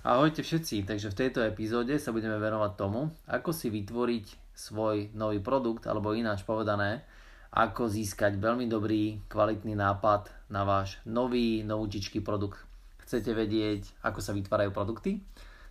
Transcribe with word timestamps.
Ahojte 0.00 0.40
všetci, 0.40 0.88
takže 0.88 1.12
v 1.12 1.18
tejto 1.20 1.44
epizóde 1.44 2.00
sa 2.00 2.08
budeme 2.08 2.40
venovať 2.40 2.72
tomu, 2.72 3.12
ako 3.28 3.52
si 3.52 3.68
vytvoriť 3.68 4.56
svoj 4.56 5.12
nový 5.12 5.44
produkt, 5.44 5.84
alebo 5.84 6.16
ináč 6.16 6.40
povedané, 6.40 7.04
ako 7.52 7.84
získať 7.84 8.40
veľmi 8.40 8.64
dobrý, 8.64 9.20
kvalitný 9.28 9.76
nápad 9.76 10.48
na 10.48 10.64
váš 10.64 10.96
nový, 11.04 11.60
novúčičký 11.68 12.24
produkt. 12.24 12.64
Chcete 13.04 13.36
vedieť, 13.36 13.92
ako 14.00 14.24
sa 14.24 14.32
vytvárajú 14.32 14.72
produkty? 14.72 15.20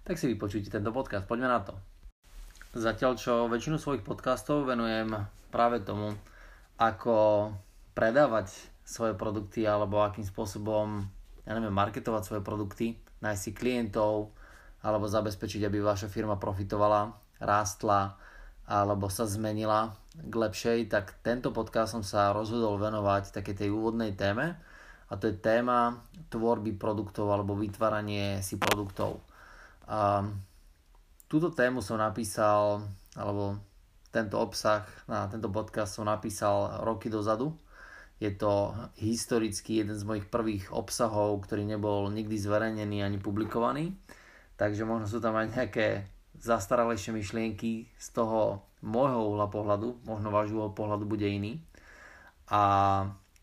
Tak 0.05 0.21
si 0.21 0.29
vypočujte 0.29 0.69
tento 0.69 0.93
podcast, 0.93 1.25
poďme 1.25 1.49
na 1.49 1.65
to. 1.65 1.73
Zatiaľ 2.77 3.17
čo 3.17 3.49
väčšinu 3.49 3.81
svojich 3.81 4.05
podcastov 4.05 4.69
venujem 4.69 5.09
práve 5.49 5.81
tomu, 5.81 6.13
ako 6.77 7.49
predávať 7.97 8.53
svoje 8.85 9.17
produkty 9.17 9.65
alebo 9.65 10.05
akým 10.05 10.21
spôsobom, 10.21 11.01
ja 11.49 11.57
neviem, 11.57 11.73
marketovať 11.73 12.21
svoje 12.29 12.45
produkty, 12.45 12.93
nájsť 13.19 13.41
si 13.41 13.51
klientov 13.55 14.31
alebo 14.79 15.05
zabezpečiť, 15.07 15.67
aby 15.67 15.83
vaša 15.83 16.07
firma 16.07 16.39
profitovala, 16.39 17.11
rástla 17.43 18.15
alebo 18.69 19.09
sa 19.09 19.25
zmenila 19.25 19.97
k 20.13 20.33
lepšej, 20.33 20.93
tak 20.93 21.17
tento 21.25 21.49
podcast 21.49 21.97
som 21.97 22.03
sa 22.05 22.35
rozhodol 22.35 22.77
venovať 22.77 23.33
také 23.33 23.57
tej 23.57 23.73
úvodnej 23.73 24.13
téme 24.13 24.55
a 25.09 25.13
to 25.17 25.33
je 25.33 25.41
téma 25.41 26.05
tvorby 26.29 26.77
produktov 26.77 27.33
alebo 27.33 27.57
vytváranie 27.57 28.45
si 28.45 28.61
produktov. 28.61 29.25
A 29.89 30.21
túto 31.25 31.49
tému 31.49 31.81
som 31.81 31.97
napísal, 31.97 32.85
alebo 33.17 33.57
tento 34.13 34.37
obsah 34.37 34.85
na 35.09 35.25
tento 35.29 35.49
podcast 35.49 35.97
som 35.97 36.05
napísal 36.05 36.85
roky 36.85 37.09
dozadu 37.09 37.53
je 38.19 38.31
to 38.35 38.75
historicky 38.99 39.79
jeden 39.79 39.95
z 39.95 40.03
mojich 40.03 40.27
prvých 40.27 40.75
obsahov, 40.75 41.39
ktorý 41.47 41.63
nebol 41.63 42.11
nikdy 42.11 42.35
zverejnený 42.35 42.99
ani 42.99 43.17
publikovaný. 43.17 43.95
Takže 44.59 44.83
možno 44.83 45.07
sú 45.07 45.23
tam 45.23 45.39
aj 45.39 45.55
nejaké 45.55 46.11
zastaralejšie 46.35 47.15
myšlienky 47.15 47.87
z 47.95 48.07
toho 48.11 48.63
môjho 48.83 49.35
uhla 49.35 49.47
pohľadu, 49.47 50.03
možno 50.03 50.31
váš 50.31 50.51
uhol 50.51 50.75
pohľadu 50.75 51.07
bude 51.07 51.27
iný. 51.27 51.63
A 52.51 52.61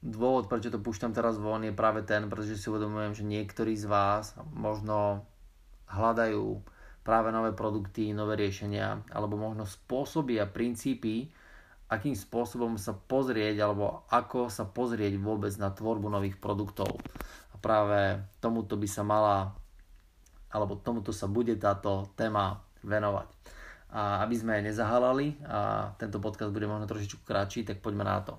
dôvod, 0.05 0.49
prečo 0.49 0.69
to 0.69 0.81
púšťam 0.81 1.17
teraz 1.17 1.41
von, 1.41 1.65
je 1.65 1.73
práve 1.73 2.05
ten, 2.05 2.29
pretože 2.29 2.61
si 2.61 2.69
uvedomujem, 2.69 3.17
že 3.17 3.25
niektorí 3.25 3.77
z 3.81 3.89
vás 3.89 4.37
možno 4.53 5.25
hľadajú 5.89 6.61
práve 7.01 7.31
nové 7.31 7.55
produkty, 7.55 8.11
nové 8.11 8.35
riešenia, 8.37 9.07
alebo 9.15 9.39
možno 9.39 9.65
spôsoby 9.65 10.43
a 10.43 10.51
princípy, 10.51 11.31
akým 11.87 12.19
spôsobom 12.19 12.75
sa 12.75 12.95
pozrieť 12.95 13.63
alebo 13.63 14.03
ako 14.11 14.51
sa 14.51 14.67
pozrieť 14.67 15.15
vôbec 15.23 15.55
na 15.59 15.71
tvorbu 15.71 16.11
nových 16.11 16.37
produktov. 16.43 16.99
A 17.55 17.57
práve 17.63 18.19
tomuto 18.43 18.75
by 18.75 18.89
sa 18.91 19.07
mala 19.07 19.55
alebo 20.51 20.79
tomuto 20.79 21.15
sa 21.15 21.31
bude 21.31 21.55
táto 21.59 22.11
téma 22.19 22.63
venovať. 22.83 23.29
A 23.95 24.27
aby 24.27 24.35
sme 24.35 24.67
nezahalali 24.67 25.39
a 25.47 25.91
tento 25.95 26.19
podcast 26.19 26.51
bude 26.51 26.67
možno 26.67 26.91
trošičku 26.91 27.23
kratší, 27.23 27.63
tak 27.63 27.79
poďme 27.79 28.03
na 28.03 28.19
to. 28.23 28.35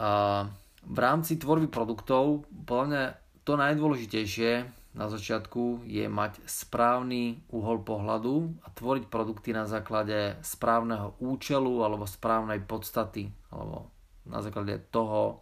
A 0.00 0.48
v 0.80 0.98
rámci 0.98 1.36
tvorby 1.36 1.68
produktov 1.68 2.48
podľa 2.64 2.86
mňa 2.88 3.02
to 3.44 3.52
najdôležitejšie 3.60 4.79
na 4.90 5.06
začiatku 5.06 5.86
je 5.86 6.10
mať 6.10 6.42
správny 6.50 7.46
uhol 7.54 7.86
pohľadu 7.86 8.58
a 8.66 8.74
tvoriť 8.74 9.06
produkty 9.06 9.54
na 9.54 9.62
základe 9.70 10.34
správneho 10.42 11.14
účelu 11.22 11.86
alebo 11.86 12.10
správnej 12.10 12.58
podstaty 12.66 13.30
alebo 13.54 13.94
na 14.26 14.42
základe 14.42 14.82
toho, 14.90 15.38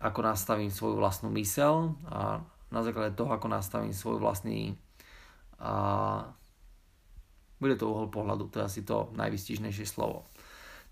ako 0.00 0.20
nastavím 0.24 0.72
svoju 0.72 0.96
vlastnú 0.96 1.28
mysel 1.36 1.92
a 2.08 2.40
na 2.72 2.80
základe 2.80 3.12
toho, 3.12 3.36
ako 3.36 3.52
nastavím 3.52 3.92
svoj 3.92 4.16
vlastný 4.16 4.80
a 5.60 5.72
bude 7.60 7.76
to 7.78 7.88
uhol 7.88 8.12
pohľadu, 8.12 8.50
to 8.50 8.60
je 8.60 8.68
asi 8.68 8.80
to 8.84 9.08
najvystižnejšie 9.16 9.86
slovo. 9.88 10.28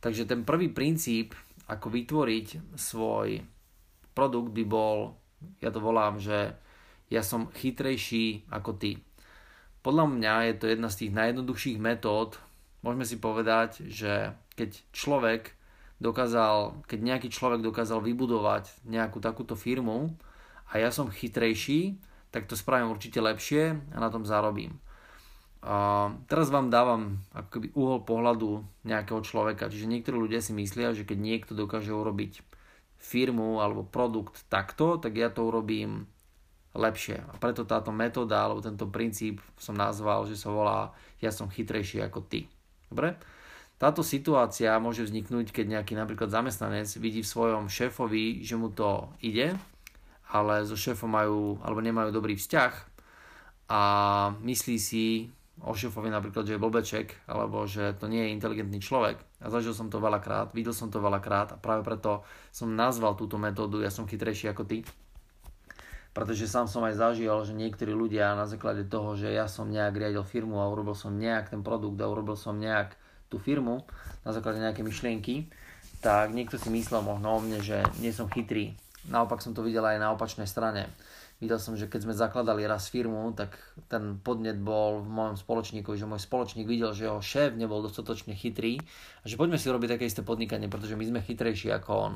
Takže 0.00 0.24
ten 0.24 0.46
prvý 0.46 0.72
princíp, 0.72 1.36
ako 1.68 1.92
vytvoriť 1.92 2.76
svoj 2.78 3.44
produkt 4.16 4.50
by 4.54 4.64
bol, 4.64 5.18
ja 5.60 5.68
to 5.74 5.82
volám, 5.82 6.22
že 6.22 6.54
ja 7.12 7.20
som 7.20 7.52
chytrejší 7.52 8.48
ako 8.48 8.80
ty. 8.80 8.96
Podľa 9.84 10.08
mňa 10.08 10.34
je 10.48 10.54
to 10.56 10.66
jedna 10.72 10.88
z 10.88 10.98
tých 11.04 11.12
najjednoduchších 11.12 11.76
metód. 11.76 12.40
Môžeme 12.80 13.04
si 13.04 13.20
povedať, 13.20 13.84
že 13.92 14.32
keď 14.56 14.80
človek 14.96 15.52
dokázal, 16.00 16.82
keď 16.88 16.98
nejaký 17.04 17.28
človek 17.28 17.60
dokázal 17.60 18.00
vybudovať 18.00 18.88
nejakú 18.88 19.20
takúto 19.20 19.54
firmu 19.54 20.16
a 20.72 20.80
ja 20.80 20.88
som 20.88 21.12
chytrejší, 21.12 22.00
tak 22.32 22.48
to 22.48 22.56
spravím 22.56 22.90
určite 22.90 23.20
lepšie 23.20 23.76
a 23.92 23.98
na 24.00 24.08
tom 24.08 24.24
zarobím. 24.24 24.80
A 25.62 26.10
teraz 26.26 26.50
vám 26.50 26.74
dávam 26.74 27.22
akoby 27.30 27.70
uhol 27.78 28.02
pohľadu 28.02 28.66
nejakého 28.82 29.22
človeka. 29.22 29.70
Čiže 29.70 29.86
niektorí 29.86 30.18
ľudia 30.18 30.42
si 30.42 30.50
myslia, 30.58 30.90
že 30.90 31.06
keď 31.06 31.18
niekto 31.22 31.52
dokáže 31.54 31.94
urobiť 31.94 32.42
firmu 32.98 33.62
alebo 33.62 33.86
produkt 33.86 34.42
takto, 34.50 34.98
tak 34.98 35.14
ja 35.14 35.30
to 35.30 35.46
urobím 35.46 36.10
lepšie. 36.72 37.20
A 37.20 37.34
preto 37.36 37.68
táto 37.68 37.92
metóda 37.92 38.44
alebo 38.44 38.64
tento 38.64 38.88
princíp 38.88 39.44
som 39.60 39.76
nazval, 39.76 40.24
že 40.24 40.36
sa 40.36 40.48
volá 40.48 40.92
ja 41.20 41.30
som 41.30 41.48
chytrejší 41.48 42.00
ako 42.02 42.24
ty. 42.24 42.48
Dobre? 42.88 43.16
Táto 43.76 44.06
situácia 44.06 44.78
môže 44.78 45.02
vzniknúť, 45.02 45.50
keď 45.50 45.66
nejaký 45.78 45.98
napríklad 45.98 46.30
zamestnanec 46.30 46.86
vidí 47.02 47.20
v 47.20 47.32
svojom 47.32 47.66
šéfovi, 47.66 48.40
že 48.46 48.54
mu 48.54 48.70
to 48.70 49.10
ide, 49.18 49.58
ale 50.30 50.62
so 50.62 50.78
šéfom 50.78 51.10
majú 51.10 51.58
alebo 51.60 51.82
nemajú 51.82 52.14
dobrý 52.14 52.38
vzťah 52.38 52.72
a 53.68 53.82
myslí 54.38 54.76
si 54.78 55.26
o 55.66 55.74
šéfovi 55.74 56.14
napríklad, 56.14 56.46
že 56.46 56.54
je 56.56 56.62
blbeček 56.62 57.26
alebo 57.26 57.66
že 57.66 57.92
to 57.98 58.06
nie 58.06 58.30
je 58.30 58.34
inteligentný 58.38 58.78
človek. 58.78 59.18
A 59.42 59.50
zažil 59.50 59.74
som 59.74 59.90
to 59.90 59.98
veľakrát, 59.98 60.54
videl 60.54 60.72
som 60.72 60.88
to 60.88 61.02
veľakrát 61.02 61.54
a 61.54 61.60
práve 61.60 61.82
preto 61.82 62.22
som 62.54 62.70
nazval 62.70 63.18
túto 63.18 63.34
metódu 63.34 63.82
ja 63.82 63.90
som 63.90 64.06
chytrejší 64.06 64.46
ako 64.54 64.62
ty 64.62 64.86
pretože 66.12 66.44
sám 66.44 66.68
som 66.68 66.84
aj 66.84 67.00
zažil, 67.00 67.32
že 67.44 67.56
niektorí 67.56 67.92
ľudia 67.96 68.36
na 68.36 68.44
základe 68.44 68.84
toho, 68.84 69.16
že 69.16 69.32
ja 69.32 69.48
som 69.48 69.72
nejak 69.72 69.96
riadil 69.96 70.24
firmu 70.24 70.60
a 70.60 70.68
urobil 70.68 70.92
som 70.92 71.16
nejak 71.16 71.52
ten 71.52 71.64
produkt 71.64 71.96
a 72.04 72.08
urobil 72.08 72.36
som 72.36 72.60
nejak 72.60 72.92
tú 73.32 73.40
firmu 73.40 73.88
na 74.22 74.36
základe 74.36 74.60
nejaké 74.60 74.84
myšlienky, 74.84 75.48
tak 76.04 76.36
niekto 76.36 76.60
si 76.60 76.68
myslel 76.68 77.00
možno 77.00 77.32
o 77.32 77.38
mne, 77.40 77.64
že 77.64 77.80
nie 78.04 78.12
som 78.12 78.28
chytrý. 78.28 78.76
Naopak 79.08 79.40
som 79.40 79.56
to 79.56 79.64
videl 79.64 79.82
aj 79.82 79.98
na 79.98 80.12
opačnej 80.12 80.46
strane 80.46 80.86
Videl 81.42 81.58
som, 81.58 81.74
že 81.74 81.90
keď 81.90 82.06
sme 82.06 82.14
zakladali 82.14 82.62
raz 82.70 82.86
firmu, 82.86 83.34
tak 83.34 83.58
ten 83.90 84.14
podnet 84.22 84.62
bol 84.62 85.02
v 85.02 85.10
mojom 85.10 85.34
spoločníku, 85.34 85.90
že 85.98 86.06
môj 86.06 86.22
spoločník 86.22 86.70
videl, 86.70 86.94
že 86.94 87.10
jeho 87.10 87.18
šéf 87.18 87.58
nebol 87.58 87.82
dostatočne 87.82 88.38
chytrý 88.38 88.78
a 88.78 89.26
že 89.26 89.34
poďme 89.34 89.58
si 89.58 89.66
robiť 89.66 89.98
také 89.98 90.06
isté 90.06 90.22
podnikanie, 90.22 90.70
pretože 90.70 90.94
my 90.94 91.02
sme 91.02 91.18
chytrejší 91.18 91.74
ako 91.74 91.90
on. 91.98 92.14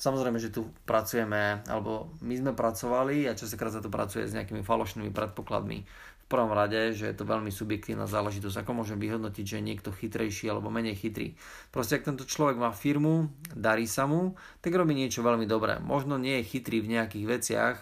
Samozrejme, 0.00 0.40
že 0.40 0.48
tu 0.48 0.72
pracujeme, 0.88 1.60
alebo 1.68 2.16
my 2.24 2.32
sme 2.32 2.56
pracovali 2.56 3.28
a 3.28 3.36
častokrát 3.36 3.76
sa 3.76 3.84
to 3.84 3.92
pracuje 3.92 4.24
s 4.24 4.32
nejakými 4.32 4.64
falošnými 4.64 5.12
predpokladmi. 5.12 5.84
V 6.24 6.26
prvom 6.40 6.56
rade, 6.56 6.96
že 6.96 7.12
je 7.12 7.16
to 7.20 7.28
veľmi 7.28 7.52
subjektívna 7.52 8.08
záležitosť, 8.08 8.64
ako 8.64 8.72
môžem 8.72 8.96
vyhodnotiť, 8.96 9.44
že 9.44 9.56
je 9.60 9.68
niekto 9.68 9.92
chytrejší 9.92 10.48
alebo 10.48 10.72
menej 10.72 10.96
chytrý. 10.96 11.36
Proste 11.68 12.00
ak 12.00 12.08
tento 12.08 12.24
človek 12.24 12.56
má 12.56 12.72
firmu, 12.72 13.28
darí 13.52 13.84
sa 13.84 14.08
mu, 14.08 14.32
tak 14.64 14.72
robí 14.72 14.96
niečo 14.96 15.20
veľmi 15.20 15.44
dobré. 15.44 15.76
Možno 15.76 16.16
nie 16.16 16.40
je 16.40 16.56
chytrý 16.56 16.80
v 16.80 16.96
nejakých 16.96 17.26
veciach, 17.28 17.76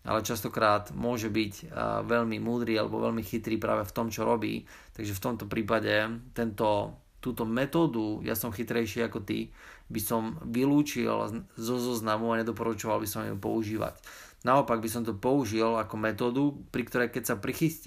ale 0.00 0.24
častokrát 0.24 0.96
môže 0.96 1.28
byť 1.28 1.76
veľmi 2.08 2.40
múdry 2.40 2.76
alebo 2.80 3.04
veľmi 3.04 3.20
chytrý 3.20 3.60
práve 3.60 3.84
v 3.84 3.94
tom, 3.94 4.08
čo 4.08 4.24
robí. 4.24 4.64
Takže 4.96 5.12
v 5.12 5.24
tomto 5.24 5.44
prípade 5.44 5.92
tento, 6.32 6.96
túto 7.20 7.44
metódu, 7.44 8.24
ja 8.24 8.32
som 8.32 8.48
chytrejší 8.48 9.04
ako 9.04 9.20
ty, 9.20 9.52
by 9.92 10.00
som 10.00 10.40
vylúčil 10.46 11.12
zo 11.58 11.76
zoznamu 11.76 12.32
a 12.32 12.40
nedoporučoval 12.40 13.02
by 13.02 13.08
som 13.10 13.28
ju 13.28 13.36
používať. 13.36 13.98
Naopak 14.40 14.80
by 14.80 14.88
som 14.88 15.04
to 15.04 15.12
použil 15.12 15.76
ako 15.76 16.00
metódu, 16.00 16.56
pri 16.72 16.88
ktorej 16.88 17.12
keď 17.12 17.24
sa 17.28 17.36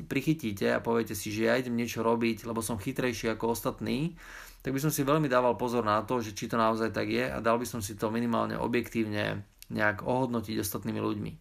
prichytíte 0.06 0.69
a 0.69 0.86
poviete 0.86 1.18
si, 1.18 1.33
že 1.33 1.50
ja 1.50 1.57
idem 1.57 1.74
niečo 1.74 2.06
robiť, 2.06 2.45
lebo 2.45 2.62
som 2.62 2.77
chytrejší 2.77 3.33
ako 3.33 3.57
ostatní, 3.57 4.13
tak 4.62 4.69
by 4.69 4.77
som 4.77 4.94
si 4.94 5.01
veľmi 5.01 5.25
dával 5.25 5.57
pozor 5.57 5.81
na 5.81 6.06
to, 6.06 6.21
že 6.21 6.38
či 6.38 6.45
to 6.45 6.62
naozaj 6.62 6.94
tak 6.94 7.09
je 7.09 7.25
a 7.25 7.42
dal 7.42 7.57
by 7.57 7.66
som 7.66 7.81
si 7.81 7.98
to 7.98 8.13
minimálne 8.13 8.54
objektívne 8.54 9.42
nejak 9.74 10.06
ohodnotiť 10.06 10.62
ostatnými 10.62 11.01
ľuďmi. 11.01 11.31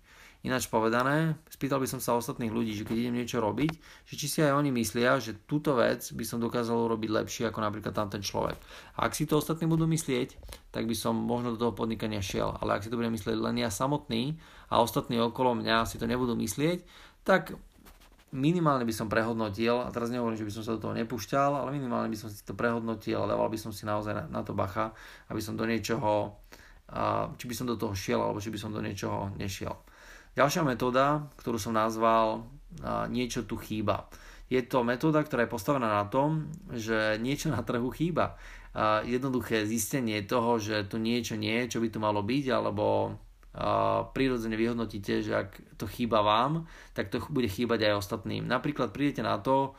Ináč 0.42 0.66
povedané, 0.66 1.38
spýtal 1.46 1.78
by 1.78 1.86
som 1.86 2.02
sa 2.02 2.18
ostatných 2.18 2.50
ľudí, 2.50 2.74
že 2.74 2.82
keď 2.82 2.96
idem 2.98 3.14
niečo 3.22 3.38
robiť, 3.38 3.78
že 4.10 4.14
či 4.18 4.26
si 4.26 4.38
aj 4.42 4.58
oni 4.58 4.74
myslia, 4.74 5.22
že 5.22 5.38
túto 5.46 5.78
vec 5.78 6.02
by 6.10 6.24
som 6.26 6.42
dokázal 6.42 6.74
urobiť 6.74 7.10
lepšie 7.14 7.46
ako 7.46 7.62
napríklad 7.62 7.94
tam 7.94 8.10
ten 8.10 8.26
človek. 8.26 8.58
A 8.98 9.06
ak 9.06 9.14
si 9.14 9.30
to 9.30 9.38
ostatní 9.38 9.70
budú 9.70 9.86
myslieť, 9.86 10.34
tak 10.74 10.90
by 10.90 10.98
som 10.98 11.14
možno 11.14 11.54
do 11.54 11.62
toho 11.62 11.70
podnikania 11.70 12.18
šiel. 12.18 12.58
Ale 12.58 12.74
ak 12.74 12.82
si 12.82 12.90
to 12.90 12.98
budem 12.98 13.14
myslieť 13.14 13.38
len 13.38 13.62
ja 13.62 13.70
samotný 13.70 14.34
a 14.66 14.82
ostatní 14.82 15.22
okolo 15.22 15.54
mňa 15.62 15.86
si 15.86 16.02
to 16.02 16.10
nebudú 16.10 16.34
myslieť, 16.34 16.82
tak 17.22 17.54
minimálne 18.34 18.82
by 18.82 18.94
som 18.96 19.06
prehodnotil, 19.06 19.78
a 19.78 19.94
teraz 19.94 20.10
nehovorím, 20.10 20.42
že 20.42 20.48
by 20.48 20.54
som 20.58 20.64
sa 20.66 20.74
do 20.74 20.82
toho 20.82 20.98
nepúšťal, 20.98 21.54
ale 21.54 21.70
minimálne 21.70 22.10
by 22.10 22.18
som 22.18 22.26
si 22.26 22.42
to 22.42 22.58
prehodnotil 22.58 23.22
a 23.22 23.30
dával 23.30 23.46
by 23.46 23.60
som 23.62 23.70
si 23.70 23.86
naozaj 23.86 24.10
na, 24.10 24.24
na 24.26 24.40
to 24.42 24.58
bacha, 24.58 24.90
aby 25.30 25.38
som 25.38 25.54
do 25.54 25.62
niečoho, 25.62 26.34
či 27.38 27.44
by 27.46 27.54
som 27.54 27.70
do 27.70 27.78
toho 27.78 27.94
šiel, 27.94 28.18
alebo 28.18 28.42
či 28.42 28.50
by 28.50 28.58
som 28.58 28.74
do 28.74 28.82
niečoho 28.82 29.30
nešiel. 29.38 29.76
Ďalšia 30.32 30.64
metóda, 30.64 31.28
ktorú 31.36 31.60
som 31.60 31.76
nazval 31.76 32.48
niečo 33.12 33.44
tu 33.44 33.60
chýba. 33.60 34.08
Je 34.48 34.60
to 34.64 34.80
metóda, 34.84 35.20
ktorá 35.20 35.44
je 35.44 35.52
postavená 35.52 36.00
na 36.00 36.08
tom, 36.08 36.48
že 36.72 37.20
niečo 37.20 37.52
na 37.52 37.60
trhu 37.60 37.88
chýba. 37.92 38.36
Jednoduché 39.04 39.68
zistenie 39.68 40.24
toho, 40.24 40.56
že 40.56 40.88
tu 40.88 40.96
niečo 40.96 41.36
nie 41.36 41.64
je, 41.64 41.76
čo 41.76 41.78
by 41.84 41.88
tu 41.92 42.00
malo 42.00 42.24
byť, 42.24 42.44
alebo 42.48 43.16
prirodzene 44.16 44.56
vyhodnotíte, 44.56 45.20
že 45.20 45.32
ak 45.36 45.76
to 45.76 45.84
chýba 45.84 46.24
vám, 46.24 46.64
tak 46.96 47.12
to 47.12 47.20
bude 47.28 47.52
chýbať 47.52 47.92
aj 47.92 48.00
ostatným. 48.00 48.48
Napríklad 48.48 48.88
prídete 48.96 49.20
na 49.20 49.36
to, 49.36 49.76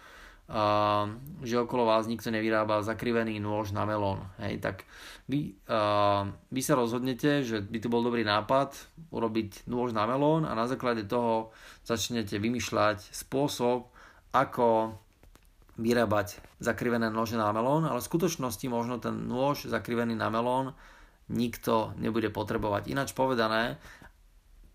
že 1.43 1.55
okolo 1.55 1.87
vás 1.87 2.05
nikto 2.05 2.27
nevyrába 2.27 2.83
zakrivený 2.83 3.39
nôž 3.39 3.71
na 3.71 3.87
melón. 3.87 4.27
Hej, 4.43 4.59
tak 4.59 4.83
vy, 5.31 5.55
vy 6.51 6.61
sa 6.61 6.73
rozhodnete, 6.75 7.47
že 7.47 7.63
by 7.63 7.77
to 7.79 7.87
bol 7.87 8.03
dobrý 8.03 8.27
nápad 8.27 8.75
urobiť 9.09 9.65
nôž 9.71 9.95
na 9.95 10.03
melón 10.03 10.43
a 10.43 10.51
na 10.51 10.67
základe 10.67 11.07
toho 11.07 11.55
začnete 11.87 12.35
vymýšľať 12.37 13.15
spôsob, 13.15 13.87
ako 14.35 14.99
vyrábať 15.79 16.37
zakrivené 16.61 17.09
nože 17.09 17.33
na 17.33 17.49
melón, 17.49 17.87
ale 17.89 17.97
v 17.97 18.09
skutočnosti 18.11 18.67
možno 18.69 19.01
ten 19.01 19.25
nôž 19.25 19.65
zakrivený 19.65 20.13
na 20.13 20.29
melón 20.29 20.77
nikto 21.31 21.95
nebude 21.97 22.29
potrebovať. 22.29 22.91
Ináč 22.91 23.15
povedané, 23.15 23.79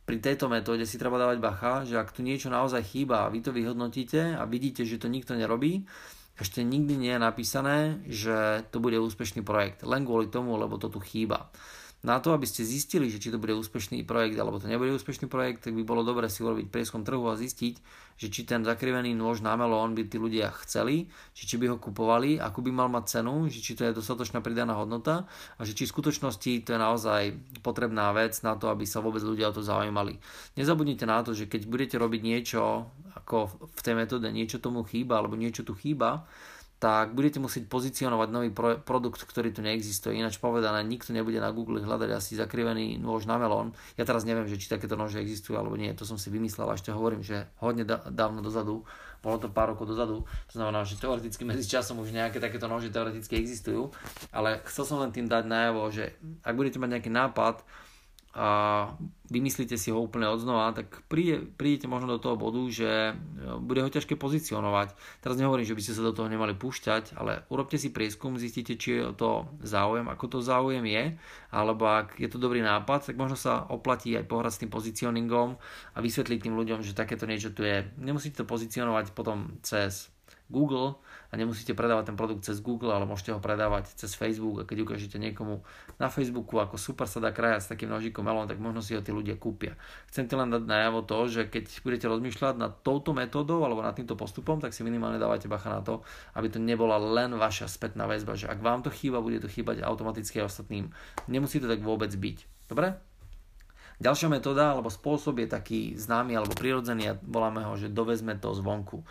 pri 0.08 0.24
tejto 0.24 0.48
metóde 0.48 0.88
si 0.88 0.96
treba 0.96 1.20
dávať 1.20 1.36
bacha, 1.36 1.84
že 1.84 2.00
ak 2.00 2.16
tu 2.16 2.24
niečo 2.24 2.48
naozaj 2.48 2.80
chýba 2.80 3.28
a 3.28 3.30
vy 3.30 3.44
to 3.44 3.52
vyhodnotíte 3.52 4.40
a 4.40 4.48
vidíte, 4.48 4.88
že 4.88 4.96
to 4.96 5.04
nikto 5.04 5.36
nerobí, 5.36 5.84
ešte 6.40 6.64
nikdy 6.64 6.96
nie 6.96 7.12
je 7.12 7.20
napísané, 7.20 7.78
že 8.08 8.64
to 8.72 8.80
bude 8.80 8.96
úspešný 8.96 9.44
projekt. 9.44 9.84
Len 9.84 10.08
kvôli 10.08 10.32
tomu, 10.32 10.56
lebo 10.56 10.80
to 10.80 10.88
tu 10.88 10.96
chýba. 11.04 11.52
Na 11.98 12.22
to, 12.22 12.30
aby 12.30 12.46
ste 12.46 12.62
zistili, 12.62 13.10
že 13.10 13.18
či 13.18 13.34
to 13.34 13.42
bude 13.42 13.58
úspešný 13.58 14.06
projekt 14.06 14.38
alebo 14.38 14.62
to 14.62 14.70
nebude 14.70 14.94
úspešný 14.94 15.26
projekt, 15.26 15.66
tak 15.66 15.74
by 15.74 15.82
bolo 15.82 16.06
dobre 16.06 16.30
si 16.30 16.46
urobiť 16.46 16.70
prieskum 16.70 17.02
trhu 17.02 17.26
a 17.26 17.34
zistiť, 17.34 17.74
že 18.14 18.26
či 18.30 18.46
ten 18.46 18.62
zakrivený 18.62 19.18
nôž 19.18 19.42
na 19.42 19.58
melón 19.58 19.98
by 19.98 20.06
tí 20.06 20.14
ľudia 20.14 20.54
chceli, 20.62 21.10
či, 21.34 21.50
či 21.50 21.58
by 21.58 21.74
ho 21.74 21.76
kupovali, 21.82 22.38
ako 22.38 22.62
by 22.62 22.70
mal 22.70 22.86
mať 22.86 23.18
cenu, 23.18 23.50
že 23.50 23.58
či 23.58 23.74
to 23.74 23.82
je 23.82 23.98
dostatočná 23.98 24.38
pridaná 24.38 24.78
hodnota 24.78 25.26
a 25.58 25.66
že 25.66 25.74
či 25.74 25.90
v 25.90 25.94
skutočnosti 25.98 26.62
to 26.62 26.70
je 26.70 26.78
naozaj 26.78 27.22
potrebná 27.66 28.14
vec 28.14 28.38
na 28.46 28.54
to, 28.54 28.70
aby 28.70 28.86
sa 28.86 29.02
vôbec 29.02 29.22
ľudia 29.26 29.50
o 29.50 29.56
to 29.58 29.66
zaujímali. 29.66 30.22
Nezabudnite 30.54 31.02
na 31.02 31.26
to, 31.26 31.34
že 31.34 31.50
keď 31.50 31.66
budete 31.66 31.96
robiť 31.98 32.22
niečo, 32.22 32.94
ako 33.18 33.70
v 33.74 33.80
tej 33.82 33.94
metóde 33.98 34.30
niečo 34.30 34.62
tomu 34.62 34.86
chýba 34.86 35.18
alebo 35.18 35.34
niečo 35.34 35.66
tu 35.66 35.74
chýba, 35.74 36.30
tak 36.78 37.10
budete 37.10 37.42
musieť 37.42 37.66
pozicionovať 37.66 38.28
nový 38.30 38.50
pro- 38.54 38.78
produkt, 38.78 39.26
ktorý 39.26 39.50
tu 39.50 39.66
neexistuje. 39.66 40.14
Ináč 40.14 40.38
povedané, 40.38 40.86
nikto 40.86 41.10
nebude 41.10 41.42
na 41.42 41.50
Google 41.50 41.82
hľadať 41.82 42.10
asi 42.14 42.38
zakrivený 42.38 43.02
nôž 43.02 43.26
na 43.26 43.34
melón. 43.34 43.74
Ja 43.98 44.06
teraz 44.06 44.22
neviem, 44.22 44.46
že 44.46 44.62
či 44.62 44.70
takéto 44.70 44.94
nože 44.94 45.18
existujú 45.18 45.58
alebo 45.58 45.74
nie, 45.74 45.90
to 45.98 46.06
som 46.06 46.14
si 46.14 46.30
vymyslel 46.30 46.70
a 46.70 46.78
ešte 46.78 46.94
hovorím, 46.94 47.26
že 47.26 47.50
hodne 47.58 47.82
dávno 48.14 48.46
dozadu, 48.46 48.86
bolo 49.18 49.36
to 49.42 49.50
pár 49.50 49.74
rokov 49.74 49.90
dozadu, 49.90 50.22
to 50.46 50.54
znamená, 50.54 50.86
že 50.86 50.94
teoreticky 50.94 51.42
medzi 51.42 51.66
časom 51.66 51.98
už 51.98 52.14
nejaké 52.14 52.38
takéto 52.38 52.70
nože 52.70 52.94
teoreticky 52.94 53.34
existujú, 53.34 53.90
ale 54.30 54.62
chcel 54.70 54.86
som 54.86 55.02
len 55.02 55.10
tým 55.10 55.26
dať 55.26 55.50
najavo, 55.50 55.82
že 55.90 56.14
ak 56.46 56.54
budete 56.54 56.78
mať 56.78 56.90
nejaký 56.94 57.10
nápad, 57.10 57.66
a 58.38 58.48
vymyslíte 59.34 59.74
si 59.74 59.90
ho 59.90 59.98
úplne 59.98 60.30
od 60.30 60.38
znova, 60.38 60.70
tak 60.70 61.02
príde, 61.10 61.42
prídete 61.58 61.90
možno 61.90 62.14
do 62.14 62.22
toho 62.22 62.38
bodu, 62.38 62.62
že 62.70 63.10
e, 63.10 63.12
bude 63.58 63.82
ho 63.82 63.90
ťažké 63.90 64.14
pozicionovať. 64.14 64.94
Teraz 65.18 65.34
nehovorím, 65.34 65.66
že 65.66 65.74
by 65.74 65.82
ste 65.82 65.96
sa 65.98 66.06
do 66.06 66.14
toho 66.14 66.30
nemali 66.30 66.54
púšťať, 66.54 67.18
ale 67.18 67.42
urobte 67.50 67.74
si 67.74 67.90
prieskum, 67.90 68.38
zistíte, 68.38 68.78
či 68.78 69.02
je 69.02 69.10
to 69.18 69.50
záujem, 69.58 70.06
ako 70.06 70.24
to 70.30 70.38
záujem 70.38 70.86
je, 70.86 71.18
alebo 71.50 71.90
ak 71.90 72.14
je 72.22 72.30
to 72.30 72.38
dobrý 72.38 72.62
nápad, 72.62 73.10
tak 73.10 73.18
možno 73.18 73.34
sa 73.34 73.66
oplatí 73.66 74.14
aj 74.14 74.30
pohrať 74.30 74.52
s 74.54 74.60
tým 74.62 74.70
pozicioningom 74.70 75.58
a 75.92 75.98
vysvetliť 75.98 76.38
tým 76.38 76.54
ľuďom, 76.54 76.86
že 76.86 76.94
takéto 76.94 77.26
niečo 77.26 77.50
tu 77.50 77.66
je. 77.66 77.90
Nemusíte 77.98 78.46
to 78.46 78.46
pozicionovať 78.46 79.18
potom 79.18 79.58
cez 79.66 80.14
Google 80.48 80.96
a 81.28 81.36
nemusíte 81.36 81.76
predávať 81.76 82.12
ten 82.12 82.16
produkt 82.16 82.48
cez 82.48 82.64
Google, 82.64 82.96
ale 82.96 83.04
môžete 83.04 83.36
ho 83.36 83.40
predávať 83.40 83.92
cez 83.92 84.16
Facebook 84.16 84.64
a 84.64 84.68
keď 84.68 84.88
ukážete 84.88 85.20
niekomu 85.20 85.60
na 86.00 86.08
Facebooku, 86.08 86.56
ako 86.56 86.80
super 86.80 87.04
sa 87.04 87.20
dá 87.20 87.36
krajať 87.36 87.60
s 87.64 87.70
takým 87.70 87.92
nožikom 87.92 88.24
melón, 88.24 88.48
tak 88.48 88.56
možno 88.56 88.80
si 88.80 88.96
ho 88.96 89.04
tí 89.04 89.12
ľudia 89.12 89.36
kúpia. 89.36 89.76
Chcem 90.08 90.24
ti 90.24 90.34
len 90.34 90.48
dať 90.48 90.64
najavo 90.64 91.04
to, 91.04 91.18
že 91.28 91.52
keď 91.52 91.68
budete 91.84 92.06
rozmýšľať 92.08 92.54
nad 92.56 92.72
touto 92.80 93.12
metódou 93.12 93.60
alebo 93.60 93.84
nad 93.84 93.92
týmto 93.92 94.16
postupom, 94.16 94.56
tak 94.56 94.72
si 94.72 94.80
minimálne 94.80 95.20
dávajte 95.20 95.52
bacha 95.52 95.68
na 95.68 95.84
to, 95.84 96.00
aby 96.32 96.48
to 96.48 96.56
nebola 96.56 96.96
len 96.96 97.36
vaša 97.36 97.68
spätná 97.68 98.08
väzba, 98.08 98.32
že 98.32 98.48
ak 98.48 98.64
vám 98.64 98.80
to 98.80 98.88
chýba, 98.88 99.20
bude 99.20 99.44
to 99.44 99.52
chýbať 99.52 99.84
automaticky 99.84 100.40
aj 100.40 100.48
ostatným. 100.48 100.88
Nemusí 101.28 101.60
to 101.60 101.68
tak 101.68 101.84
vôbec 101.84 102.08
byť. 102.08 102.68
Dobre? 102.72 102.96
Ďalšia 103.98 104.30
metóda 104.30 104.70
alebo 104.70 104.94
spôsob 104.94 105.42
je 105.42 105.48
taký 105.50 105.80
známy 105.98 106.38
alebo 106.38 106.54
prirodzený 106.54 107.10
a 107.10 107.18
voláme 107.18 107.66
ho, 107.66 107.74
že 107.74 107.90
dovezme 107.90 108.38
to 108.38 108.54
zvonku. 108.54 109.02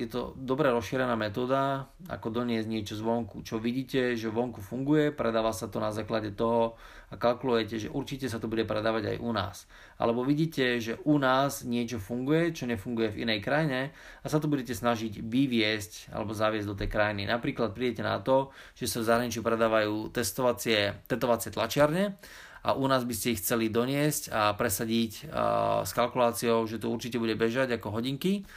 Je 0.00 0.08
to 0.08 0.32
dobre 0.40 0.72
rozšírená 0.72 1.20
metóda, 1.20 1.92
ako 2.08 2.32
doniesť 2.32 2.64
niečo 2.64 2.96
zvonku. 2.96 3.44
Čo 3.44 3.60
vidíte, 3.60 4.16
že 4.16 4.32
vonku 4.32 4.64
funguje, 4.64 5.12
predáva 5.12 5.52
sa 5.52 5.68
to 5.68 5.84
na 5.84 5.92
základe 5.92 6.32
toho 6.32 6.80
a 7.12 7.20
kalkulujete, 7.20 7.76
že 7.76 7.92
určite 7.92 8.32
sa 8.32 8.40
to 8.40 8.48
bude 8.48 8.64
predávať 8.64 9.12
aj 9.12 9.16
u 9.20 9.30
nás. 9.36 9.68
Alebo 10.00 10.24
vidíte, 10.24 10.80
že 10.80 10.96
u 11.04 11.20
nás 11.20 11.60
niečo 11.60 12.00
funguje, 12.00 12.56
čo 12.56 12.64
nefunguje 12.64 13.12
v 13.12 13.28
inej 13.28 13.44
krajine 13.44 13.92
a 14.24 14.26
sa 14.32 14.40
to 14.40 14.48
budete 14.48 14.72
snažiť 14.72 15.20
vyviesť 15.20 16.16
alebo 16.16 16.32
zaviesť 16.32 16.68
do 16.72 16.78
tej 16.80 16.88
krajiny. 16.88 17.28
Napríklad 17.28 17.76
prídete 17.76 18.00
na 18.00 18.24
to, 18.24 18.48
že 18.72 18.88
sa 18.88 19.04
v 19.04 19.08
zahraničí 19.12 19.44
predávajú 19.44 20.08
testovacie, 20.08 21.04
tetovacie 21.04 21.52
tlačiarne 21.52 22.16
a 22.64 22.72
u 22.72 22.88
nás 22.88 23.04
by 23.04 23.12
ste 23.12 23.36
ich 23.36 23.44
chceli 23.44 23.68
doniesť 23.68 24.32
a 24.32 24.56
presadiť 24.56 25.28
a, 25.28 25.84
s 25.84 25.92
kalkuláciou, 25.92 26.64
že 26.64 26.80
to 26.80 26.88
určite 26.88 27.20
bude 27.20 27.36
bežať 27.36 27.76
ako 27.76 28.00
hodinky 28.00 28.48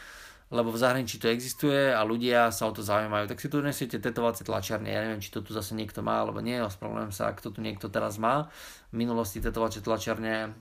lebo 0.47 0.71
v 0.71 0.79
zahraničí 0.79 1.19
to 1.19 1.27
existuje 1.27 1.91
a 1.91 1.99
ľudia 2.07 2.55
sa 2.55 2.67
o 2.67 2.71
to 2.71 2.79
zaujímajú. 2.79 3.27
Tak 3.27 3.43
si 3.43 3.51
tu 3.51 3.59
nesiete 3.59 3.99
tetovacie 3.99 4.47
tlačiarne. 4.47 4.87
Ja 4.87 5.03
neviem, 5.03 5.19
či 5.19 5.27
to 5.27 5.43
tu 5.43 5.51
zase 5.51 5.75
niekto 5.75 5.99
má, 5.99 6.23
alebo 6.23 6.39
nie. 6.39 6.55
Ospravedlňujem 6.63 7.11
sa, 7.11 7.27
ak 7.27 7.43
to 7.43 7.51
tu 7.51 7.59
niekto 7.59 7.91
teraz 7.91 8.15
má. 8.15 8.47
V 8.91 8.95
minulosti 8.95 9.43
tetovacie 9.43 9.83
tlačiarne 9.83 10.55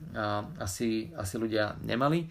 asi, 0.59 1.15
asi 1.15 1.35
ľudia 1.39 1.79
nemali. 1.87 2.27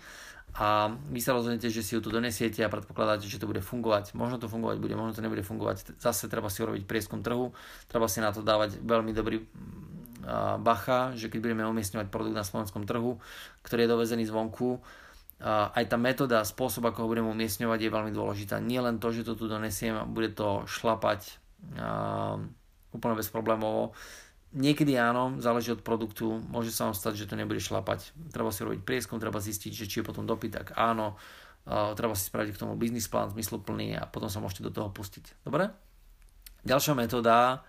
A 0.56 0.88
vy 0.88 1.20
sa 1.20 1.37
rozhodnete, 1.37 1.69
že 1.69 1.85
si 1.85 1.97
ju 1.97 2.00
tu 2.00 2.08
donesiete 2.08 2.64
a 2.64 2.73
predpokladáte, 2.73 3.29
že 3.29 3.41
to 3.41 3.49
bude 3.49 3.61
fungovať. 3.61 4.17
Možno 4.17 4.41
to 4.41 4.49
fungovať 4.49 4.76
bude, 4.81 4.97
možno 4.97 5.17
to 5.17 5.25
nebude 5.25 5.44
fungovať. 5.44 5.97
Zase 6.00 6.32
treba 6.32 6.49
si 6.49 6.64
urobiť 6.64 6.88
prieskum 6.88 7.20
trhu, 7.20 7.52
treba 7.93 8.09
si 8.09 8.25
na 8.25 8.32
to 8.32 8.41
dávať 8.41 8.81
veľmi 8.81 9.12
dobrý 9.12 9.44
bacha, 10.61 11.12
že 11.12 11.29
keď 11.29 11.38
budeme 11.38 11.64
umiestňovať 11.70 12.09
produkt 12.09 12.35
na 12.35 12.43
slovenskom 12.43 12.88
trhu, 12.88 13.20
ktorý 13.62 13.85
je 13.85 13.93
dovezený 13.94 14.25
zvonku, 14.26 14.81
aj 15.43 15.85
tá 15.85 16.00
metóda, 16.00 16.41
spôsob, 16.49 16.88
ako 16.88 17.05
ho 17.05 17.11
budeme 17.12 17.29
umiestňovať, 17.29 17.79
je 17.85 17.91
veľmi 17.93 18.12
dôležitá. 18.12 18.56
Nie 18.56 18.81
len 18.81 18.97
to, 18.97 19.12
že 19.12 19.28
to 19.28 19.37
tu 19.37 19.47
donesiem 19.47 19.93
a 19.93 20.09
bude 20.09 20.33
to 20.33 20.64
šlapať 20.64 21.37
úplne 22.97 23.14
bez 23.16 23.28
problémov. 23.28 23.93
Niekedy 24.57 24.97
áno, 24.97 25.37
záleží 25.37 25.76
od 25.76 25.85
produktu, 25.85 26.40
môže 26.49 26.73
sa 26.73 26.88
vám 26.88 26.97
stať, 26.97 27.21
že 27.21 27.28
to 27.28 27.37
nebude 27.37 27.61
šlapať. 27.61 28.16
Treba 28.33 28.49
si 28.49 28.64
robiť 28.64 28.81
prieskum, 28.81 29.21
treba 29.21 29.37
zistiť, 29.45 29.73
že 29.76 29.85
či 29.85 30.00
je 30.00 30.09
potom 30.09 30.25
dopyt, 30.25 30.57
tak 30.57 30.66
áno, 30.81 31.21
treba 31.69 32.16
si 32.16 32.33
spraviť 32.33 32.57
k 32.57 32.61
tomu 32.64 32.73
biznis 32.81 33.05
plán 33.05 33.28
zmysluplný 33.37 34.00
a 34.00 34.09
potom 34.09 34.33
sa 34.33 34.40
môžete 34.40 34.64
do 34.64 34.73
toho 34.73 34.88
pustiť. 34.88 35.45
Dobre? 35.45 35.69
Ďalšia 36.64 36.97
metóda, 36.97 37.61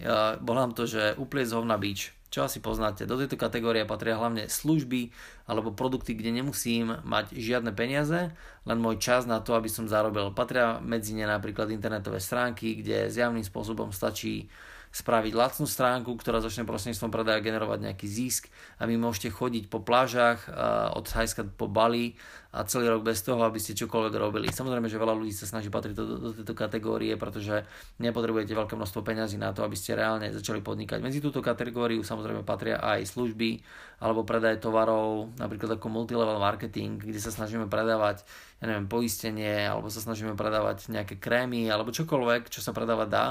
uh, 0.00 0.40
volám 0.40 0.72
to, 0.72 0.88
že 0.88 1.14
upliec 1.20 1.52
ho 1.52 1.60
na 1.62 1.76
beach 1.76 2.10
čo 2.30 2.46
asi 2.46 2.62
poznáte. 2.62 3.04
Do 3.04 3.18
tejto 3.18 3.34
kategórie 3.34 3.82
patria 3.82 4.14
hlavne 4.14 4.46
služby 4.46 5.10
alebo 5.50 5.74
produkty, 5.74 6.14
kde 6.14 6.30
nemusím 6.30 6.94
mať 7.02 7.34
žiadne 7.34 7.74
peniaze, 7.74 8.30
len 8.64 8.78
môj 8.78 9.02
čas 9.02 9.26
na 9.26 9.42
to, 9.42 9.58
aby 9.58 9.66
som 9.66 9.90
zarobil. 9.90 10.30
Patria 10.30 10.78
medzi 10.78 11.18
ne 11.18 11.26
napríklad 11.26 11.74
internetové 11.74 12.22
stránky, 12.22 12.78
kde 12.78 13.10
zjavným 13.10 13.42
spôsobom 13.42 13.90
stačí 13.90 14.46
spraviť 14.90 15.32
lacnú 15.38 15.70
stránku, 15.70 16.10
ktorá 16.18 16.42
začne 16.42 16.66
prostredníctvom 16.66 17.14
predaja 17.14 17.38
generovať 17.38 17.78
nejaký 17.86 18.10
zisk 18.10 18.50
a 18.82 18.90
vy 18.90 18.98
môžete 18.98 19.30
chodiť 19.30 19.70
po 19.70 19.78
plážach 19.86 20.50
od 20.98 21.06
Thajska 21.06 21.46
po 21.54 21.70
Bali 21.70 22.18
a 22.50 22.66
celý 22.66 22.90
rok 22.90 23.06
bez 23.06 23.22
toho, 23.22 23.38
aby 23.46 23.62
ste 23.62 23.78
čokoľvek 23.78 24.14
robili. 24.18 24.50
Samozrejme, 24.50 24.90
že 24.90 24.98
veľa 24.98 25.14
ľudí 25.14 25.30
sa 25.30 25.46
snaží 25.46 25.70
patriť 25.70 25.94
do, 25.94 26.18
do 26.18 26.30
tejto 26.34 26.58
kategórie, 26.58 27.14
pretože 27.14 27.62
nepotrebujete 28.02 28.50
veľké 28.50 28.74
množstvo 28.74 29.06
peňazí 29.06 29.38
na 29.38 29.54
to, 29.54 29.62
aby 29.62 29.78
ste 29.78 29.94
reálne 29.94 30.26
začali 30.34 30.58
podnikať. 30.58 30.98
Medzi 30.98 31.22
túto 31.22 31.38
kategóriu 31.38 32.02
samozrejme 32.02 32.42
patria 32.42 32.82
aj 32.82 33.06
služby 33.06 33.62
alebo 34.02 34.26
predaj 34.26 34.58
tovarov, 34.58 35.30
napríklad 35.38 35.78
ako 35.78 35.86
multilevel 35.86 36.42
marketing, 36.42 36.98
kde 36.98 37.22
sa 37.22 37.30
snažíme 37.30 37.70
predávať 37.70 38.26
ja 38.58 38.66
neviem, 38.66 38.90
poistenie, 38.90 39.70
alebo 39.70 39.86
sa 39.86 40.02
snažíme 40.02 40.34
predávať 40.34 40.90
nejaké 40.90 41.22
krémy, 41.22 41.70
alebo 41.70 41.94
čokoľvek, 41.94 42.50
čo 42.50 42.58
sa 42.58 42.74
predávať 42.74 43.08
dá 43.08 43.26